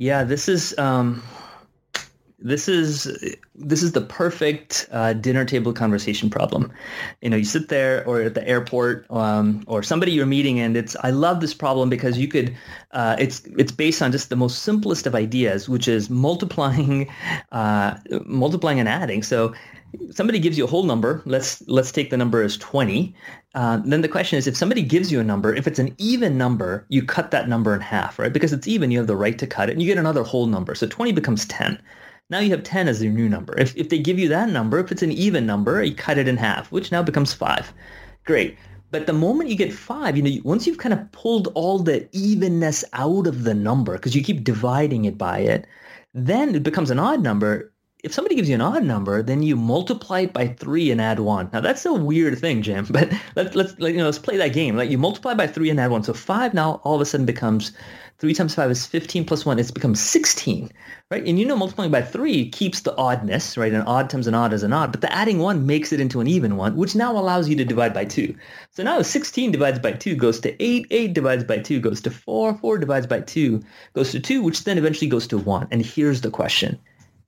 [0.00, 1.22] Yeah, this is um,
[2.40, 6.72] this is this is the perfect uh, dinner table conversation problem.
[7.20, 10.76] You know, you sit there or at the airport um, or somebody you're meeting, and
[10.76, 12.56] it's I love this problem because you could
[12.92, 17.10] uh, it's it's based on just the most simplest of ideas, which is multiplying
[17.52, 19.22] uh, multiplying and adding.
[19.22, 19.54] So
[20.10, 21.22] somebody gives you a whole number.
[21.26, 23.14] Let's let's take the number as 20.
[23.54, 26.38] Uh, then the question is, if somebody gives you a number, if it's an even
[26.38, 28.32] number, you cut that number in half, right?
[28.32, 30.46] Because it's even, you have the right to cut it, and you get another whole
[30.46, 30.74] number.
[30.76, 31.80] So 20 becomes 10.
[32.30, 33.58] Now you have 10 as your new number.
[33.58, 36.28] If, if they give you that number, if it's an even number, you cut it
[36.28, 37.72] in half, which now becomes 5.
[38.24, 38.56] Great.
[38.92, 42.08] But the moment you get 5, you know, once you've kind of pulled all the
[42.12, 45.66] evenness out of the number, because you keep dividing it by it,
[46.14, 47.72] then it becomes an odd number
[48.02, 51.20] if somebody gives you an odd number, then you multiply it by three and add
[51.20, 51.50] one.
[51.52, 54.76] Now that's a weird thing, Jim, but let's let's you know let's play that game.
[54.76, 57.26] Like you multiply by three and add one, so five now all of a sudden
[57.26, 57.72] becomes
[58.20, 59.58] three times five is fifteen plus one.
[59.58, 60.70] It's becomes sixteen,
[61.10, 61.26] right?
[61.26, 63.72] And you know multiplying by three keeps the oddness, right?
[63.72, 66.20] An odd times an odd is an odd, but the adding one makes it into
[66.20, 68.34] an even one, which now allows you to divide by two.
[68.70, 72.10] So now sixteen divides by two goes to eight, eight divides by two goes to
[72.10, 73.62] four, four divides by two
[73.94, 75.66] goes to two, which then eventually goes to one.
[75.70, 76.78] And here's the question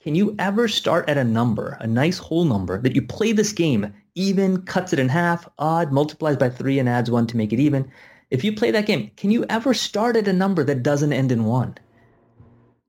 [0.02, 3.52] can you ever start at a number, a nice whole number, that you play this
[3.52, 7.52] game, even cuts it in half, odd multiplies by three and adds one to make
[7.52, 7.88] it even?
[8.32, 11.30] If you play that game, can you ever start at a number that doesn't end
[11.30, 11.76] in one?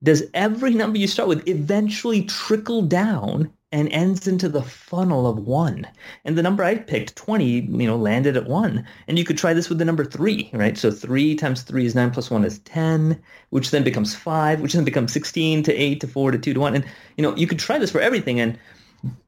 [0.01, 5.39] Does every number you start with eventually trickle down and ends into the funnel of
[5.39, 5.87] one.
[6.23, 8.85] And the number I picked, 20, you know, landed at one.
[9.07, 10.77] And you could try this with the number three, right?
[10.77, 13.19] So three times three is nine plus one is 10,
[13.49, 16.59] which then becomes five, which then becomes 16 to eight to four to two to
[16.59, 16.75] one.
[16.75, 16.85] And,
[17.17, 18.39] you know, you could try this for everything.
[18.39, 18.59] And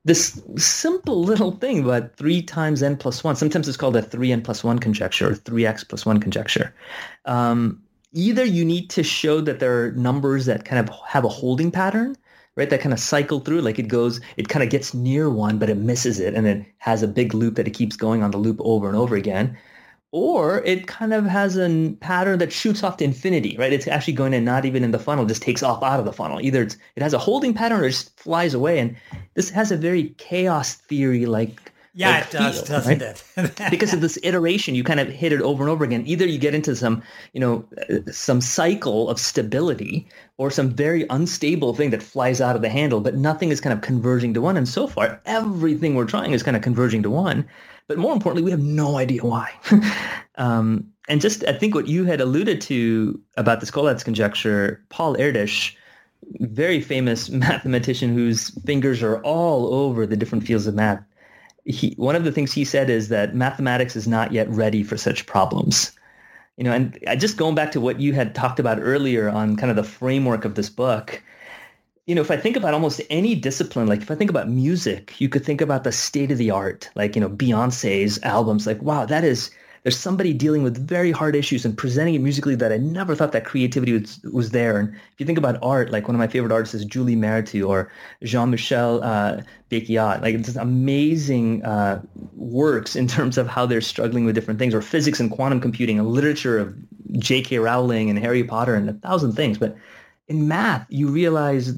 [0.06, 4.32] this simple little thing, but three times n plus one, sometimes it's called a three
[4.32, 6.74] n plus one conjecture or 3x plus one conjecture.
[7.26, 7.82] Um,
[8.14, 11.72] either you need to show that there are numbers that kind of have a holding
[11.72, 12.16] pattern,
[12.56, 12.70] right?
[12.70, 15.70] That kind of cycle through, like it goes, it kind of gets near one, but
[15.70, 18.38] it misses it, and it has a big loop that it keeps going on the
[18.38, 19.58] loop over and over again.
[20.16, 23.74] Or it kind of has a pattern that shoots off to infinity, right?
[23.74, 26.14] It's actually going to not even in the funnel, just takes off out of the
[26.14, 26.40] funnel.
[26.40, 28.80] Either it has a holding pattern or it just flies away.
[28.80, 28.96] And
[29.34, 33.24] this has a very chaos theory like yeah, like it does, feel, doesn't right?
[33.38, 33.62] it?
[33.70, 36.04] because of this iteration, you kind of hit it over and over again.
[36.08, 37.04] Either you get into some,
[37.34, 40.08] you know, uh, some cycle of stability
[40.38, 43.74] or some very unstable thing that flies out of the handle, but nothing is kind
[43.74, 44.56] of converging to one.
[44.56, 47.46] And so far, everything we're trying is kind of converging to one.
[47.88, 49.52] But more importantly, we have no idea why.
[50.36, 55.16] um, and just, I think what you had alluded to about the Collatz conjecture, Paul
[55.18, 55.76] Erdős,
[56.40, 61.04] very famous mathematician whose fingers are all over the different fields of math
[61.66, 64.98] he, one of the things he said is that mathematics is not yet ready for
[64.98, 65.92] such problems.
[66.58, 69.70] You know, and just going back to what you had talked about earlier on kind
[69.70, 71.22] of the framework of this book,
[72.06, 75.20] you know, if I think about almost any discipline, like if I think about music,
[75.20, 78.82] you could think about the state of the art, like, you know, Beyonce's albums, like,
[78.82, 79.50] wow, that is
[79.82, 83.34] there's somebody dealing with very hard issues and presenting it musically that I never thought
[83.34, 84.80] that creativity was, was there.
[84.80, 87.68] And if you think about art, like one of my favorite artists is Julie Mehretu
[87.68, 87.92] or
[88.24, 89.42] Jean-Michel uh.
[89.72, 92.02] Like it's amazing uh,
[92.34, 96.00] works in terms of how they're struggling with different things, or physics and quantum computing,
[96.00, 96.74] and literature of
[97.20, 97.60] J.K.
[97.60, 99.58] Rowling and Harry Potter and a thousand things.
[99.58, 99.76] But
[100.28, 101.74] in math, you realize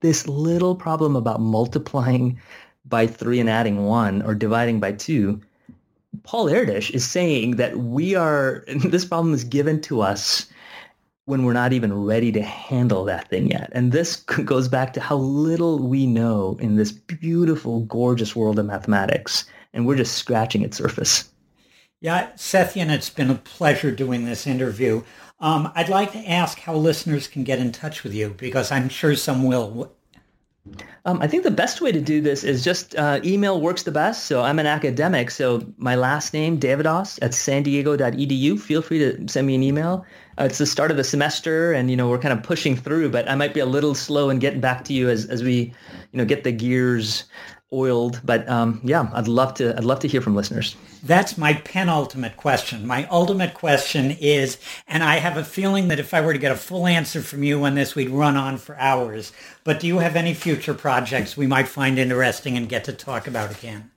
[0.00, 2.40] this little problem about multiplying
[2.84, 5.40] by three and adding one or dividing by two
[6.22, 10.46] Paul Erdős is saying that we are, this problem is given to us
[11.24, 13.70] when we're not even ready to handle that thing yet.
[13.72, 18.66] And this goes back to how little we know in this beautiful, gorgeous world of
[18.66, 19.44] mathematics.
[19.72, 21.30] And we're just scratching its surface.
[22.00, 25.02] Yeah, Satyan, it's been a pleasure doing this interview.
[25.38, 28.88] Um, I'd like to ask how listeners can get in touch with you because I'm
[28.88, 29.92] sure some will.
[31.04, 33.92] Um, I think the best way to do this is just uh, email works the
[33.92, 34.24] best.
[34.24, 35.30] So I'm an academic.
[35.30, 38.58] So my last name, Devadoss at san diego.edu.
[38.58, 40.04] Feel free to send me an email.
[40.38, 43.10] Uh, it's the start of the semester and, you know, we're kind of pushing through,
[43.10, 45.72] but I might be a little slow in getting back to you as, as we,
[46.12, 47.24] you know, get the gears
[47.72, 48.20] oiled.
[48.24, 49.76] But um, yeah, I'd love to.
[49.76, 50.76] I'd love to hear from listeners.
[51.02, 52.86] That's my penultimate question.
[52.86, 54.58] My ultimate question is,
[54.88, 57.42] and I have a feeling that if I were to get a full answer from
[57.42, 59.32] you on this, we'd run on for hours.
[59.64, 63.26] But do you have any future projects we might find interesting and get to talk
[63.26, 63.90] about again?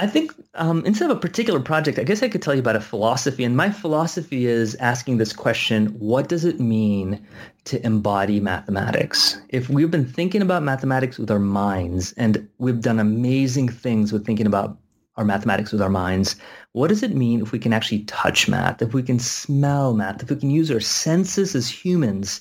[0.00, 2.74] I think um, instead of a particular project, I guess I could tell you about
[2.74, 3.44] a philosophy.
[3.44, 7.22] And my philosophy is asking this question, what does it mean
[7.64, 9.38] to embody mathematics?
[9.50, 14.24] If we've been thinking about mathematics with our minds, and we've done amazing things with
[14.24, 14.78] thinking about
[15.18, 16.36] our mathematics with our minds,
[16.72, 20.22] what does it mean if we can actually touch math, if we can smell math,
[20.22, 22.40] if we can use our senses as humans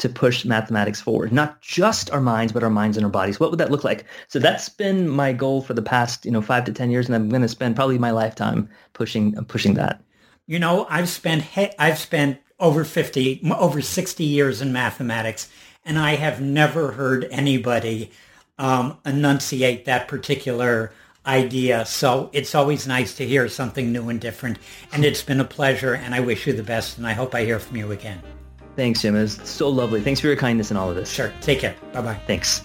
[0.00, 3.38] to push mathematics forward, not just our minds, but our minds and our bodies.
[3.38, 4.06] What would that look like?
[4.28, 7.06] So that's been my goal for the past, you know, five to 10 years.
[7.06, 10.02] And I'm going to spend probably my lifetime pushing, pushing that.
[10.46, 11.44] You know, I've spent,
[11.78, 15.50] I've spent over 50, over 60 years in mathematics,
[15.84, 18.10] and I have never heard anybody
[18.58, 20.92] um, enunciate that particular
[21.26, 21.84] idea.
[21.84, 24.58] So it's always nice to hear something new and different.
[24.92, 27.44] And it's been a pleasure, and I wish you the best, and I hope I
[27.44, 28.22] hear from you again.
[28.80, 29.14] Thanks, Jim.
[29.14, 30.00] It was so lovely.
[30.00, 31.12] Thanks for your kindness in all of this.
[31.12, 31.30] Sure.
[31.42, 31.76] Take care.
[31.92, 32.18] Bye-bye.
[32.26, 32.62] Thanks.